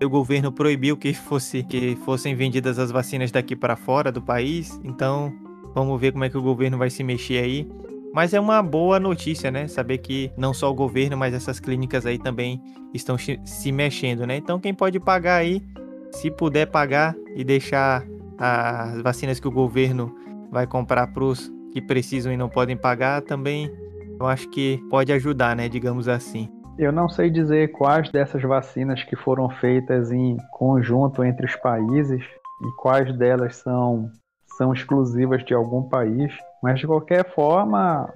O 0.02 0.08
governo 0.08 0.52
proibiu 0.52 0.96
que 0.96 1.12
fosse 1.12 1.64
que 1.64 1.96
fossem 2.04 2.34
vendidas 2.34 2.78
as 2.78 2.90
vacinas 2.90 3.32
daqui 3.32 3.56
para 3.56 3.74
fora 3.74 4.12
do 4.12 4.22
país. 4.22 4.80
Então, 4.84 5.32
vamos 5.74 6.00
ver 6.00 6.12
como 6.12 6.24
é 6.24 6.30
que 6.30 6.38
o 6.38 6.42
governo 6.42 6.78
vai 6.78 6.88
se 6.88 7.02
mexer 7.02 7.42
aí. 7.42 7.68
Mas 8.12 8.34
é 8.34 8.40
uma 8.40 8.62
boa 8.62 8.98
notícia, 8.98 9.50
né? 9.50 9.68
Saber 9.68 9.98
que 9.98 10.32
não 10.36 10.52
só 10.52 10.70
o 10.70 10.74
governo, 10.74 11.16
mas 11.16 11.32
essas 11.32 11.60
clínicas 11.60 12.04
aí 12.04 12.18
também 12.18 12.60
estão 12.92 13.16
se 13.18 13.72
mexendo, 13.72 14.26
né? 14.26 14.36
Então 14.36 14.58
quem 14.58 14.74
pode 14.74 14.98
pagar 14.98 15.36
aí, 15.36 15.62
se 16.10 16.30
puder 16.30 16.66
pagar 16.66 17.14
e 17.36 17.44
deixar 17.44 18.04
as 18.36 19.00
vacinas 19.02 19.38
que 19.38 19.46
o 19.46 19.52
governo 19.52 20.14
vai 20.50 20.66
comprar 20.66 21.06
para 21.08 21.24
os 21.24 21.50
que 21.72 21.80
precisam 21.80 22.32
e 22.32 22.36
não 22.36 22.48
podem 22.48 22.76
pagar, 22.76 23.22
também 23.22 23.70
eu 24.18 24.26
acho 24.26 24.48
que 24.50 24.82
pode 24.90 25.12
ajudar, 25.12 25.54
né? 25.54 25.68
Digamos 25.68 26.08
assim. 26.08 26.48
Eu 26.78 26.90
não 26.92 27.08
sei 27.08 27.30
dizer 27.30 27.72
quais 27.72 28.10
dessas 28.10 28.42
vacinas 28.42 29.04
que 29.04 29.14
foram 29.14 29.48
feitas 29.48 30.10
em 30.10 30.36
conjunto 30.52 31.22
entre 31.22 31.46
os 31.46 31.54
países 31.56 32.22
e 32.22 32.76
quais 32.78 33.16
delas 33.16 33.56
são, 33.56 34.10
são 34.56 34.72
exclusivas 34.72 35.44
de 35.44 35.54
algum 35.54 35.82
país. 35.82 36.32
Mas 36.62 36.78
de 36.78 36.86
qualquer 36.86 37.24
forma, 37.34 38.12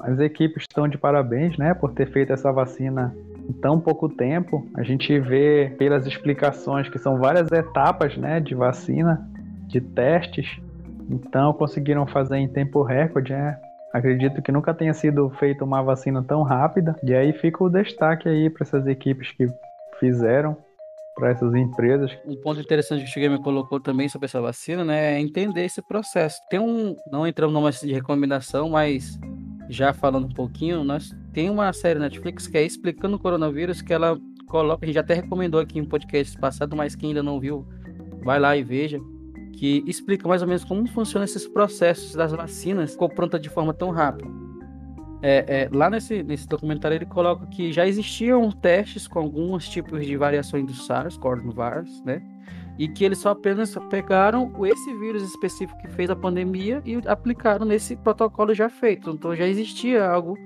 as 0.00 0.18
equipes 0.18 0.62
estão 0.62 0.88
de 0.88 0.98
parabéns, 0.98 1.56
né, 1.56 1.74
por 1.74 1.92
ter 1.92 2.10
feito 2.10 2.32
essa 2.32 2.52
vacina 2.52 3.14
em 3.48 3.52
tão 3.52 3.80
pouco 3.80 4.08
tempo. 4.08 4.66
A 4.76 4.82
gente 4.82 5.18
vê 5.20 5.74
pelas 5.78 6.06
explicações 6.06 6.88
que 6.88 6.98
são 6.98 7.18
várias 7.18 7.50
etapas, 7.52 8.16
né, 8.16 8.40
de 8.40 8.54
vacina, 8.54 9.26
de 9.66 9.80
testes. 9.80 10.60
Então 11.08 11.52
conseguiram 11.52 12.06
fazer 12.06 12.36
em 12.36 12.48
tempo 12.48 12.82
recorde, 12.82 13.32
né? 13.32 13.58
Acredito 13.92 14.42
que 14.42 14.50
nunca 14.50 14.74
tenha 14.74 14.92
sido 14.92 15.30
feita 15.38 15.64
uma 15.64 15.80
vacina 15.82 16.22
tão 16.22 16.42
rápida. 16.42 16.96
E 17.02 17.14
aí 17.14 17.32
fica 17.32 17.62
o 17.62 17.70
destaque 17.70 18.28
aí 18.28 18.50
para 18.50 18.64
essas 18.64 18.86
equipes 18.86 19.30
que 19.32 19.46
fizeram 20.00 20.56
para 21.14 21.30
essas 21.30 21.54
empresas. 21.54 22.16
Um 22.26 22.36
ponto 22.36 22.60
interessante 22.60 23.04
que 23.04 23.26
o 23.26 23.30
me 23.30 23.42
colocou 23.42 23.80
também 23.80 24.08
sobre 24.08 24.26
essa 24.26 24.40
vacina, 24.40 24.84
né, 24.84 25.14
é 25.14 25.20
entender 25.20 25.64
esse 25.64 25.80
processo. 25.82 26.40
Tem 26.50 26.58
um, 26.58 26.96
não 27.10 27.26
entramos 27.26 27.54
numa 27.54 27.70
de 27.70 27.92
recomendação, 27.92 28.70
mas 28.70 29.18
já 29.68 29.92
falando 29.92 30.26
um 30.26 30.34
pouquinho, 30.34 30.84
nós 30.84 31.10
tem 31.32 31.48
uma 31.50 31.72
série 31.72 31.98
Netflix 31.98 32.46
que 32.46 32.58
é 32.58 32.62
explicando 32.62 33.16
o 33.16 33.18
coronavírus 33.18 33.80
que 33.80 33.92
ela 33.92 34.18
coloca, 34.46 34.84
a 34.84 34.86
gente 34.86 34.98
até 34.98 35.14
recomendou 35.14 35.60
aqui 35.60 35.78
em 35.78 35.84
podcast 35.84 36.38
passado, 36.38 36.76
mas 36.76 36.94
quem 36.94 37.10
ainda 37.10 37.22
não 37.22 37.40
viu, 37.40 37.66
vai 38.22 38.38
lá 38.38 38.56
e 38.56 38.62
veja, 38.62 39.00
que 39.52 39.82
explica 39.86 40.28
mais 40.28 40.42
ou 40.42 40.48
menos 40.48 40.64
como 40.64 40.86
funcionam 40.88 41.24
esses 41.24 41.46
processos 41.46 42.14
das 42.14 42.32
vacinas, 42.32 42.92
ficou 42.92 43.08
pronta 43.08 43.38
de 43.38 43.48
forma 43.48 43.72
tão 43.72 43.90
rápida. 43.90 44.43
É, 45.26 45.44
é, 45.48 45.68
lá 45.72 45.88
nesse, 45.88 46.22
nesse 46.22 46.46
documentário 46.46 46.96
ele 46.96 47.06
coloca 47.06 47.46
que 47.46 47.72
já 47.72 47.86
existiam 47.86 48.50
testes 48.52 49.08
com 49.08 49.20
alguns 49.20 49.66
tipos 49.66 50.04
de 50.04 50.18
variações 50.18 50.66
do 50.66 50.74
SARS, 50.74 51.16
coronavirus, 51.16 52.02
né? 52.04 52.20
E 52.78 52.86
que 52.86 53.06
eles 53.06 53.20
só 53.20 53.30
apenas 53.30 53.74
pegaram 53.88 54.52
esse 54.66 54.94
vírus 54.98 55.22
específico 55.22 55.80
que 55.80 55.88
fez 55.88 56.10
a 56.10 56.16
pandemia 56.16 56.82
e 56.84 57.00
aplicaram 57.06 57.64
nesse 57.64 57.96
protocolo 57.96 58.52
já 58.52 58.68
feito. 58.68 59.08
Então 59.08 59.34
já 59.34 59.46
existia 59.46 60.06
algo 60.06 60.36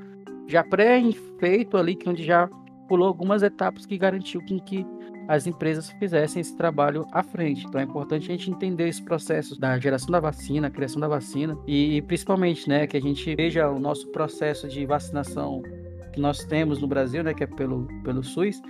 já 0.47 0.63
pré-feito 0.63 1.77
ali, 1.77 1.97
que 1.97 2.09
onde 2.09 2.23
já 2.23 2.49
pulou 2.89 3.09
algumas 3.09 3.43
etapas 3.43 3.85
que 3.85 3.99
garantiu 3.99 4.41
que 4.43 4.87
as 5.29 5.47
empresas 5.47 5.91
fizessem 5.91 6.41
esse 6.41 6.57
trabalho 6.57 7.07
à 7.13 7.23
frente. 7.23 7.67
Então 7.67 7.79
é 7.79 7.85
importante 7.85 8.25
a 8.25 8.35
gente 8.35 8.51
entender 8.51 8.89
esse 8.89 9.03
processo 9.03 9.61
da 9.61 9.79
geração 9.79 10.11
da 10.11 10.19
vacina, 10.19 10.71
criação 10.71 10.99
da 10.99 11.07
vacina 11.07 11.57
e 11.67 12.01
principalmente, 12.03 12.67
né, 12.67 12.87
que 12.87 12.97
a 12.97 13.01
gente 13.01 13.37
veja 13.37 13.69
o 13.69 13.79
nosso 13.79 14.09
processo 14.09 14.67
de 14.67 14.87
vacinação 14.87 15.63
que 16.15 16.19
nós 16.19 16.45
temos 16.45 16.81
no 16.81 16.89
Brasil, 16.89 17.23
né, 17.23 17.35
que 17.35 17.45
é 17.45 17.47
pelo, 17.47 17.87
pelo 18.03 18.25
SUS, 18.25 18.61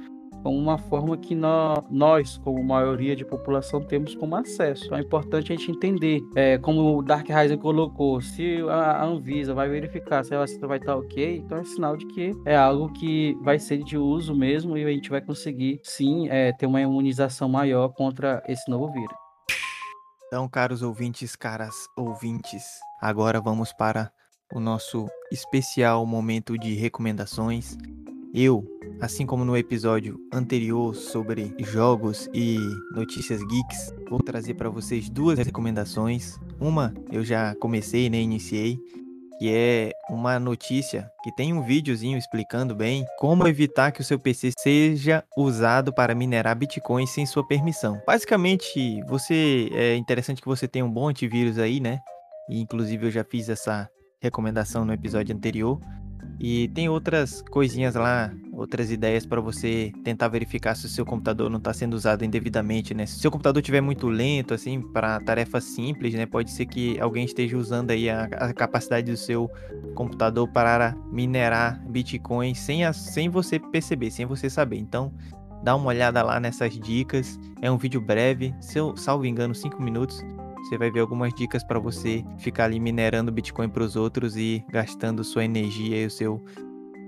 como 0.42 0.56
uma 0.56 0.78
forma 0.78 1.16
que 1.16 1.34
nós, 1.34 2.38
como 2.38 2.62
maioria 2.62 3.14
de 3.14 3.24
população, 3.24 3.80
temos 3.82 4.14
como 4.14 4.36
acesso. 4.36 4.86
Então 4.86 4.98
é 4.98 5.00
importante 5.00 5.52
a 5.52 5.56
gente 5.56 5.70
entender, 5.70 6.20
é, 6.34 6.58
como 6.58 6.98
o 6.98 7.02
Dark 7.02 7.28
Rising 7.28 7.58
colocou, 7.58 8.20
se 8.20 8.58
a 8.68 9.04
Anvisa 9.04 9.54
vai 9.54 9.68
verificar 9.68 10.24
se 10.24 10.34
a 10.34 10.38
vacina 10.38 10.66
vai 10.66 10.78
estar 10.78 10.96
ok, 10.96 11.38
então 11.38 11.58
é 11.58 11.64
sinal 11.64 11.96
de 11.96 12.06
que 12.06 12.36
é 12.44 12.56
algo 12.56 12.92
que 12.92 13.36
vai 13.42 13.58
ser 13.58 13.78
de 13.78 13.96
uso 13.96 14.34
mesmo 14.34 14.76
e 14.76 14.84
a 14.84 14.88
gente 14.90 15.10
vai 15.10 15.20
conseguir, 15.20 15.80
sim, 15.82 16.28
é, 16.28 16.52
ter 16.52 16.66
uma 16.66 16.80
imunização 16.80 17.48
maior 17.48 17.88
contra 17.90 18.42
esse 18.46 18.70
novo 18.70 18.92
vírus. 18.92 19.16
Então, 20.26 20.46
caros 20.48 20.82
ouvintes, 20.82 21.34
caras 21.34 21.74
ouvintes, 21.96 22.62
agora 23.00 23.40
vamos 23.40 23.72
para 23.72 24.12
o 24.52 24.60
nosso 24.60 25.06
especial 25.32 26.04
momento 26.04 26.58
de 26.58 26.74
recomendações. 26.74 27.76
Eu, 28.34 28.62
assim 29.00 29.24
como 29.24 29.44
no 29.44 29.56
episódio 29.56 30.20
anterior 30.32 30.94
sobre 30.94 31.54
jogos 31.60 32.28
e 32.34 32.58
notícias 32.92 33.40
geeks, 33.42 33.94
vou 34.08 34.22
trazer 34.22 34.54
para 34.54 34.68
vocês 34.68 35.08
duas 35.08 35.38
recomendações. 35.38 36.38
Uma 36.60 36.94
eu 37.10 37.24
já 37.24 37.54
comecei, 37.54 38.10
né, 38.10 38.20
iniciei, 38.20 38.78
que 39.38 39.48
é 39.48 39.92
uma 40.10 40.38
notícia 40.38 41.10
que 41.22 41.34
tem 41.34 41.54
um 41.54 41.62
videozinho 41.62 42.18
explicando 42.18 42.74
bem 42.74 43.06
como 43.18 43.46
evitar 43.48 43.92
que 43.92 44.00
o 44.00 44.04
seu 44.04 44.18
PC 44.18 44.50
seja 44.58 45.24
usado 45.36 45.92
para 45.92 46.14
minerar 46.14 46.56
bitcoins 46.56 47.10
sem 47.10 47.24
sua 47.24 47.46
permissão. 47.46 47.98
Basicamente, 48.06 49.02
você 49.04 49.70
é 49.72 49.96
interessante 49.96 50.42
que 50.42 50.48
você 50.48 50.68
tenha 50.68 50.84
um 50.84 50.92
bom 50.92 51.08
antivírus 51.08 51.58
aí, 51.58 51.80
né? 51.80 52.00
E 52.50 52.60
inclusive 52.60 53.06
eu 53.06 53.10
já 53.10 53.24
fiz 53.24 53.48
essa 53.48 53.88
recomendação 54.20 54.84
no 54.84 54.92
episódio 54.92 55.34
anterior 55.34 55.80
e 56.40 56.68
tem 56.68 56.88
outras 56.88 57.42
coisinhas 57.50 57.96
lá, 57.96 58.32
outras 58.52 58.92
ideias 58.92 59.26
para 59.26 59.40
você 59.40 59.92
tentar 60.04 60.28
verificar 60.28 60.76
se 60.76 60.86
o 60.86 60.88
seu 60.88 61.04
computador 61.04 61.50
não 61.50 61.58
está 61.58 61.72
sendo 61.72 61.94
usado 61.94 62.24
indevidamente, 62.24 62.94
né? 62.94 63.06
Se 63.06 63.16
o 63.16 63.18
seu 63.20 63.30
computador 63.30 63.60
estiver 63.60 63.80
muito 63.80 64.06
lento, 64.08 64.54
assim, 64.54 64.80
para 64.80 65.18
tarefas 65.20 65.64
simples, 65.64 66.14
né? 66.14 66.26
Pode 66.26 66.52
ser 66.52 66.66
que 66.66 66.98
alguém 67.00 67.24
esteja 67.24 67.56
usando 67.56 67.90
aí 67.90 68.08
a, 68.08 68.24
a 68.24 68.52
capacidade 68.52 69.10
do 69.10 69.16
seu 69.16 69.50
computador 69.96 70.48
para 70.48 70.94
minerar 71.10 71.82
bitcoins 71.88 72.58
sem, 72.58 72.84
a, 72.84 72.92
sem 72.92 73.28
você 73.28 73.58
perceber, 73.58 74.12
sem 74.12 74.24
você 74.24 74.48
saber. 74.48 74.76
Então, 74.76 75.12
dá 75.64 75.74
uma 75.74 75.88
olhada 75.88 76.22
lá 76.22 76.38
nessas 76.38 76.78
dicas. 76.78 77.38
É 77.60 77.68
um 77.68 77.76
vídeo 77.76 78.00
breve, 78.00 78.54
se 78.60 78.78
eu 78.78 78.96
salvo 78.96 79.26
engano, 79.26 79.54
5 79.54 79.82
minutos. 79.82 80.24
Você 80.62 80.76
vai 80.76 80.90
ver 80.90 81.00
algumas 81.00 81.32
dicas 81.32 81.62
para 81.62 81.78
você 81.78 82.24
ficar 82.38 82.64
ali 82.64 82.78
minerando 82.78 83.32
Bitcoin 83.32 83.68
para 83.68 83.82
os 83.82 83.96
outros 83.96 84.36
e 84.36 84.64
gastando 84.70 85.24
sua 85.24 85.44
energia 85.44 86.02
e 86.02 86.06
o 86.06 86.10
seu, 86.10 86.44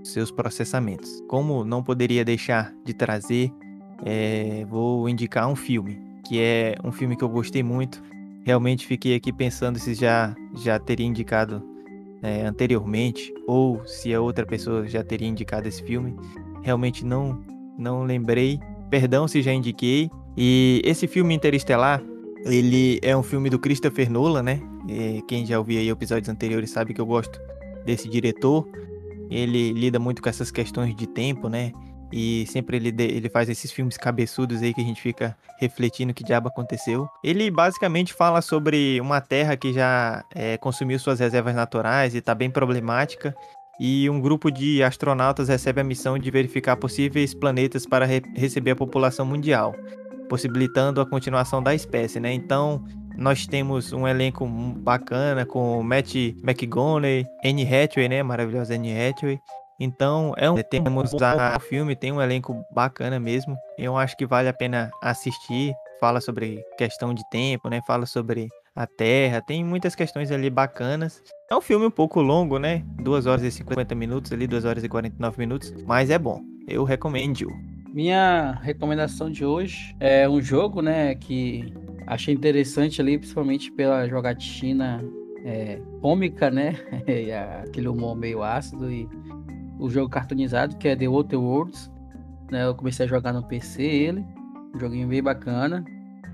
seus 0.03 0.31
processamentos. 0.31 1.23
Como 1.29 1.65
não 1.65 1.83
poderia 1.83 2.25
deixar 2.25 2.73
de 2.85 2.95
trazer, 2.95 3.53
é, 4.05 4.65
vou 4.69 5.09
indicar 5.09 5.49
um 5.49 5.57
filme, 5.57 6.01
que 6.27 6.41
é 6.41 6.75
um 6.85 6.93
filme 6.93 7.17
que 7.17 7.25
eu 7.25 7.29
gostei 7.29 7.63
muito. 7.63 8.03
Realmente 8.45 8.87
fiquei 8.87 9.15
aqui 9.15 9.33
pensando 9.33 9.79
se 9.79 9.95
já, 9.95 10.35
já 10.57 10.79
teria 10.79 11.07
indicado 11.07 11.63
é, 12.23 12.47
anteriormente 12.47 13.33
ou 13.47 13.85
se 13.87 14.15
a 14.15 14.21
outra 14.21 14.47
pessoa 14.47 14.87
já 14.87 15.03
teria 15.03 15.29
indicado 15.29 15.69
esse 15.69 15.83
filme. 15.83 16.17
Realmente 16.63 17.05
não, 17.05 17.43
não 17.79 18.05
lembrei. 18.05 18.59
Perdão 18.89 19.29
se 19.29 19.43
já 19.43 19.53
indiquei. 19.53 20.11
E 20.37 20.81
esse 20.85 21.07
filme 21.07 21.35
Interestelar 21.35 22.03
ele 22.45 22.99
é 23.03 23.17
um 23.17 23.23
filme 23.23 23.51
do 23.51 23.59
Christopher 23.59 24.11
Nolan, 24.11 24.43
né? 24.43 24.61
E 24.89 25.23
quem 25.29 25.45
já 25.45 25.59
ouviu 25.59 25.79
aí 25.79 25.89
episódios 25.89 26.29
anteriores 26.29 26.71
sabe 26.71 26.95
que 26.95 27.01
eu 27.01 27.07
gosto 27.07 27.41
desse 27.85 28.09
diretor. 28.09 28.67
Ele 29.31 29.73
lida 29.73 29.99
muito 29.99 30.23
com 30.23 30.29
essas 30.29 30.51
questões 30.51 30.95
de 30.95 31.07
tempo, 31.07 31.49
né? 31.49 31.73
E 32.13 32.45
sempre 32.49 32.77
ele, 32.77 32.95
ele 32.99 33.29
faz 33.29 33.49
esses 33.49 33.71
filmes 33.71 33.97
cabeçudos 33.97 34.63
aí 34.63 34.75
que 34.75 34.81
a 34.81 34.85
gente 34.85 35.01
fica 35.01 35.37
refletindo 35.61 36.13
que 36.13 36.25
diabo 36.25 36.49
aconteceu. 36.49 37.09
Ele 37.23 37.51
basicamente 37.51 38.13
fala 38.13 38.43
sobre 38.43 39.01
uma 39.01 39.21
terra 39.21 39.57
que 39.57 39.73
já 39.73 40.25
é, 40.35 40.57
consumiu 40.57 40.99
suas 40.99 41.21
reservas 41.21 41.55
naturais 41.55 42.15
e 42.15 42.19
está 42.19 42.35
bem 42.35 42.51
problemática. 42.51 43.35
E 43.79 44.11
um 44.11 44.21
grupo 44.21 44.51
de 44.51 44.83
astronautas 44.83 45.49
recebe 45.49 45.81
a 45.81 45.85
missão 45.85 46.19
de 46.19 46.31
verificar 46.31 46.77
possíveis 46.77 47.33
planetas 47.33 47.87
para 47.87 48.05
re 48.05 48.21
receber 48.35 48.73
a 48.73 48.77
população 48.77 49.25
mundial 49.25 49.75
possibilitando 50.31 51.01
a 51.01 51.07
continuação 51.07 51.61
da 51.61 51.75
espécie, 51.75 52.21
né? 52.21 52.33
Então, 52.33 52.85
nós 53.19 53.49
temos 53.49 53.93
um 53.93 54.07
elenco 54.07 54.47
bacana 54.47 55.45
com 55.45 55.83
Matt 55.83 56.15
McGonagall, 56.15 57.27
Anne 57.45 57.67
Hathaway, 57.67 58.09
né? 58.09 58.23
Maravilhosa 58.23 58.77
Anne 58.77 58.93
Hathaway. 58.97 59.39
Então, 59.81 60.33
é 60.37 60.49
um 60.49 60.55
temos 60.63 61.13
o 61.13 61.61
filme, 61.61 61.97
tem 61.97 62.13
um 62.13 62.23
elenco 62.23 62.65
bacana 62.73 63.19
mesmo. 63.19 63.57
Eu 63.77 63.97
acho 63.97 64.17
que 64.17 64.25
vale 64.25 64.49
a 64.49 64.53
pena 64.53 64.91
assistir. 65.03 65.75
Fala 65.99 66.21
sobre 66.21 66.63
questão 66.79 67.13
de 67.13 67.23
tempo, 67.31 67.69
né? 67.69 67.81
Fala 67.87 68.07
sobre 68.07 68.49
a 68.77 68.87
Terra, 68.87 69.43
tem 69.43 69.65
muitas 69.65 69.95
questões 69.95 70.31
ali 70.31 70.49
bacanas. 70.49 71.23
É 71.51 71.57
um 71.57 71.61
filme 71.61 71.87
um 71.87 71.91
pouco 71.91 72.23
longo, 72.23 72.59
né? 72.59 72.85
2 73.03 73.27
horas 73.27 73.43
e 73.43 73.51
50 73.51 73.95
minutos 73.95 74.33
ali, 74.33 74.47
2 74.47 74.65
horas 74.65 74.85
e 74.85 74.89
49 74.89 75.39
minutos, 75.39 75.75
mas 75.87 76.09
é 76.09 76.19
bom. 76.19 76.41
Eu 76.69 76.85
recomendo. 76.85 77.49
Minha 77.93 78.53
recomendação 78.63 79.29
de 79.29 79.45
hoje 79.45 79.97
é 79.99 80.29
um 80.29 80.41
jogo, 80.41 80.81
né, 80.81 81.13
que 81.17 81.73
achei 82.07 82.33
interessante 82.33 83.01
ali, 83.01 83.19
principalmente 83.19 83.73
pela 83.73 84.07
jogatina 84.07 85.03
é, 85.45 85.81
cômica, 86.01 86.51
né, 86.51 86.77
aquele 87.67 87.89
humor 87.89 88.17
meio 88.17 88.45
ácido 88.45 88.91
e 88.91 89.09
o 89.79 89.91
jogo 89.91 90.09
cartoonizado 90.09 90.77
que 90.77 90.87
é 90.87 90.95
The 90.95 91.09
Outer 91.09 91.41
Worlds, 91.41 91.91
né, 92.51 92.65
eu 92.65 92.77
comecei 92.77 93.07
a 93.07 93.09
jogar 93.09 93.33
no 93.33 93.43
PC 93.43 93.83
ele, 93.83 94.25
um 94.73 94.79
joguinho 94.79 95.09
bem 95.09 95.21
bacana, 95.21 95.85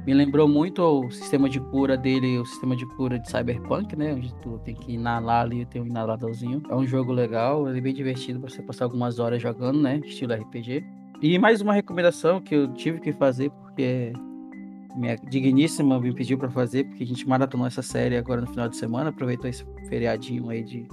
me 0.06 0.12
lembrou 0.12 0.46
muito 0.46 0.82
o 0.82 1.10
sistema 1.10 1.48
de 1.48 1.58
cura 1.58 1.96
dele, 1.96 2.38
o 2.38 2.44
sistema 2.44 2.76
de 2.76 2.86
cura 2.94 3.18
de 3.18 3.28
Cyberpunk, 3.28 3.96
né? 3.96 4.14
Onde 4.14 4.32
tu 4.36 4.56
tem 4.64 4.72
que 4.72 4.92
inalar 4.92 5.42
ali, 5.42 5.66
tem 5.66 5.82
um 5.82 5.86
inaladorzinho. 5.86 6.62
É 6.70 6.76
um 6.76 6.86
jogo 6.86 7.12
legal, 7.12 7.68
ele 7.68 7.78
é 7.78 7.80
bem 7.80 7.92
divertido 7.92 8.38
pra 8.38 8.48
você 8.48 8.62
passar 8.62 8.84
algumas 8.84 9.18
horas 9.18 9.42
jogando, 9.42 9.80
né? 9.80 10.00
Estilo 10.04 10.32
RPG. 10.32 10.84
E 11.20 11.38
mais 11.38 11.60
uma 11.60 11.72
recomendação 11.72 12.40
que 12.40 12.54
eu 12.54 12.72
tive 12.74 13.00
que 13.00 13.12
fazer, 13.12 13.50
porque 13.50 14.12
minha 14.96 15.16
digníssima 15.16 15.98
me 16.00 16.14
pediu 16.14 16.38
para 16.38 16.50
fazer, 16.50 16.84
porque 16.84 17.04
a 17.04 17.06
gente 17.06 17.26
maratonou 17.26 17.66
essa 17.66 17.82
série 17.82 18.16
agora 18.16 18.42
no 18.42 18.46
final 18.46 18.68
de 18.68 18.76
semana, 18.76 19.10
aproveitou 19.10 19.48
esse 19.48 19.64
feriadinho 19.88 20.50
aí 20.50 20.62
de 20.62 20.86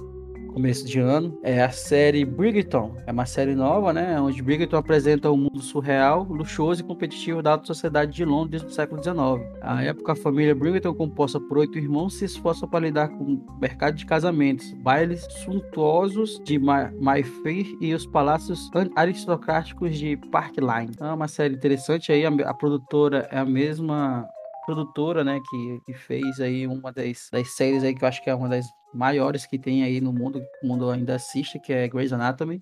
começo 0.54 0.86
de 0.86 1.00
ano, 1.00 1.36
é 1.42 1.60
a 1.60 1.70
série 1.70 2.24
Bridgerton. 2.24 2.96
É 3.08 3.12
uma 3.12 3.26
série 3.26 3.56
nova, 3.56 3.92
né? 3.92 4.20
Onde 4.20 4.40
Bridgerton 4.40 4.76
apresenta 4.76 5.30
um 5.30 5.36
mundo 5.36 5.60
surreal, 5.60 6.22
luxuoso 6.22 6.80
e 6.80 6.84
competitivo 6.84 7.42
da 7.42 7.52
alta 7.52 7.66
sociedade 7.66 8.12
de 8.12 8.24
Londres 8.24 8.62
do 8.62 8.70
século 8.70 9.02
XIX. 9.02 9.18
A 9.60 9.82
época, 9.82 10.12
a 10.12 10.16
família 10.16 10.54
Bridgerton, 10.54 10.94
composta 10.94 11.40
por 11.40 11.58
oito 11.58 11.76
irmãos, 11.76 12.14
se 12.14 12.24
esforça 12.24 12.68
para 12.68 12.86
lidar 12.86 13.08
com 13.08 13.24
o 13.24 13.58
mercado 13.60 13.96
de 13.96 14.06
casamentos, 14.06 14.72
bailes 14.74 15.26
suntuosos 15.44 16.40
de 16.44 16.56
Mayfair 16.56 17.66
e 17.80 17.92
os 17.92 18.06
palácios 18.06 18.70
aristocráticos 18.94 19.98
de 19.98 20.16
Park 20.30 20.56
Line. 20.58 20.92
É 21.00 21.12
uma 21.12 21.26
série 21.26 21.54
interessante 21.54 22.12
aí, 22.12 22.24
a, 22.24 22.28
a 22.28 22.54
produtora 22.54 23.28
é 23.32 23.38
a 23.38 23.44
mesma 23.44 24.24
produtora, 24.64 25.24
né, 25.24 25.40
que, 25.50 25.80
que 25.84 25.92
fez 25.94 26.40
aí 26.40 26.66
uma 26.66 26.92
das, 26.92 27.28
das 27.30 27.54
séries 27.56 27.82
aí 27.82 27.92
que 27.92 28.04
eu 28.04 28.08
acho 28.08 28.22
que 28.22 28.30
é 28.30 28.34
uma 28.34 28.48
das 28.48 28.64
maiores 28.94 29.46
que 29.46 29.58
tem 29.58 29.82
aí 29.82 30.00
no 30.00 30.12
mundo, 30.12 30.42
o 30.62 30.66
mundo 30.66 30.88
ainda 30.88 31.16
assiste, 31.16 31.58
que 31.58 31.72
é 31.72 31.88
Grey's 31.88 32.12
Anatomy. 32.12 32.60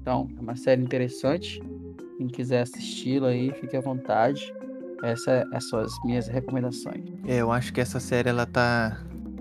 Então, 0.00 0.28
é 0.36 0.40
uma 0.40 0.56
série 0.56 0.82
interessante. 0.82 1.60
Quem 2.18 2.26
quiser 2.26 2.62
assisti-la 2.62 3.28
aí, 3.28 3.52
fique 3.52 3.76
à 3.76 3.80
vontade. 3.80 4.52
Essas 5.02 5.28
é, 5.52 5.60
são 5.60 5.78
as 5.78 5.92
minhas 6.04 6.28
recomendações. 6.28 7.04
É, 7.26 7.36
eu 7.36 7.50
acho 7.50 7.72
que 7.72 7.80
essa 7.80 8.00
série 8.00 8.28
ela 8.28 8.44
tá 8.44 9.00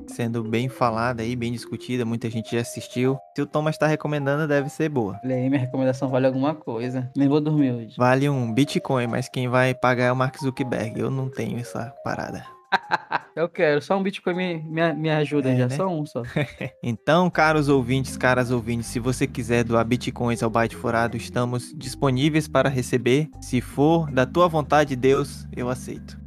sendo 0.09 0.43
bem 0.43 0.67
falada 0.67 1.21
aí, 1.21 1.35
bem 1.35 1.51
discutida, 1.51 2.05
muita 2.05 2.29
gente 2.29 2.55
já 2.55 2.61
assistiu. 2.61 3.17
Se 3.35 3.41
o 3.41 3.45
Thomas 3.45 3.77
tá 3.77 3.87
recomendando, 3.87 4.47
deve 4.47 4.69
ser 4.69 4.89
boa. 4.89 5.19
Olha 5.23 5.35
aí, 5.35 5.49
minha 5.49 5.61
recomendação 5.61 6.09
vale 6.09 6.25
alguma 6.27 6.55
coisa. 6.55 7.09
Nem 7.15 7.27
vou 7.27 7.39
dormir 7.39 7.71
hoje. 7.71 7.95
Vale 7.97 8.29
um 8.29 8.51
Bitcoin, 8.51 9.07
mas 9.07 9.29
quem 9.29 9.47
vai 9.47 9.73
pagar 9.73 10.05
é 10.05 10.11
o 10.11 10.15
Mark 10.15 10.37
Zuckerberg. 10.37 10.99
Eu 10.99 11.11
não 11.11 11.29
tenho 11.29 11.59
essa 11.59 11.93
parada. 12.03 12.45
Eu 13.39 13.47
quero, 13.47 13.81
só 13.81 13.97
um 13.97 14.03
Bitcoin 14.03 14.35
me, 14.35 14.57
me, 14.63 14.93
me 14.95 15.09
ajuda 15.09 15.51
É, 15.51 15.55
já, 15.59 15.67
né? 15.69 15.75
só 15.77 15.87
um 15.87 16.05
só. 16.05 16.23
Então, 16.83 17.29
caros 17.29 17.69
ouvintes, 17.69 18.17
caras 18.17 18.51
ouvintes, 18.51 18.87
se 18.87 18.99
você 18.99 19.25
quiser 19.25 19.63
doar 19.63 19.85
bitcoins 19.85 20.43
ao 20.43 20.49
Byte 20.49 20.75
Furado, 20.75 21.15
estamos 21.15 21.73
disponíveis 21.73 22.49
para 22.49 22.67
receber. 22.67 23.29
Se 23.39 23.61
for 23.61 24.11
da 24.11 24.25
tua 24.25 24.49
vontade, 24.49 24.93
Deus, 24.93 25.47
eu 25.55 25.69
aceito. 25.69 26.19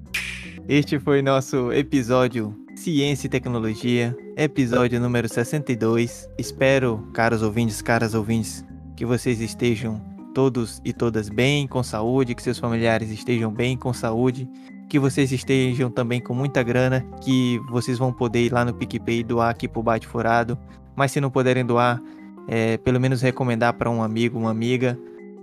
Este 0.66 0.98
foi 0.98 1.20
nosso 1.20 1.70
episódio 1.70 2.56
Ciência 2.74 3.26
e 3.26 3.30
Tecnologia, 3.30 4.16
episódio 4.34 4.98
número 4.98 5.28
62. 5.28 6.30
Espero, 6.38 7.10
caros 7.12 7.42
ouvintes, 7.42 7.82
caras 7.82 8.14
ouvintes, 8.14 8.64
que 8.96 9.04
vocês 9.04 9.38
estejam 9.38 10.00
todos 10.32 10.80
e 10.82 10.94
todas 10.94 11.28
bem, 11.28 11.66
com 11.66 11.82
saúde, 11.82 12.34
que 12.34 12.42
seus 12.42 12.58
familiares 12.58 13.10
estejam 13.10 13.52
bem, 13.52 13.76
com 13.76 13.92
saúde, 13.92 14.48
que 14.92 14.98
vocês 14.98 15.32
estejam 15.32 15.90
também 15.90 16.20
com 16.20 16.34
muita 16.34 16.62
grana, 16.62 17.02
que 17.22 17.58
vocês 17.70 17.96
vão 17.96 18.12
poder 18.12 18.44
ir 18.44 18.52
lá 18.52 18.62
no 18.62 18.74
PicPay 18.74 19.24
doar 19.24 19.48
aqui 19.48 19.66
pro 19.66 19.82
Bate 19.82 20.06
Furado. 20.06 20.58
Mas 20.94 21.12
se 21.12 21.18
não 21.18 21.30
puderem 21.30 21.64
doar, 21.64 21.98
é, 22.46 22.76
pelo 22.76 23.00
menos 23.00 23.22
recomendar 23.22 23.72
para 23.72 23.88
um 23.88 24.02
amigo, 24.02 24.38
uma 24.38 24.50
amiga, 24.50 24.98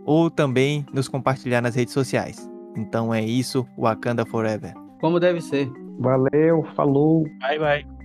ou 0.05 0.29
também 0.29 0.85
nos 0.93 1.07
compartilhar 1.07 1.61
nas 1.61 1.73
redes 1.73 1.95
sociais. 1.95 2.47
Então 2.77 3.11
é 3.11 3.23
isso, 3.23 3.65
Wakanda 3.75 4.23
Forever. 4.23 4.71
Como 5.01 5.19
deve 5.19 5.41
ser. 5.41 5.67
Valeu, 5.97 6.63
falou. 6.75 7.23
Bye, 7.39 7.57
bye. 7.57 7.98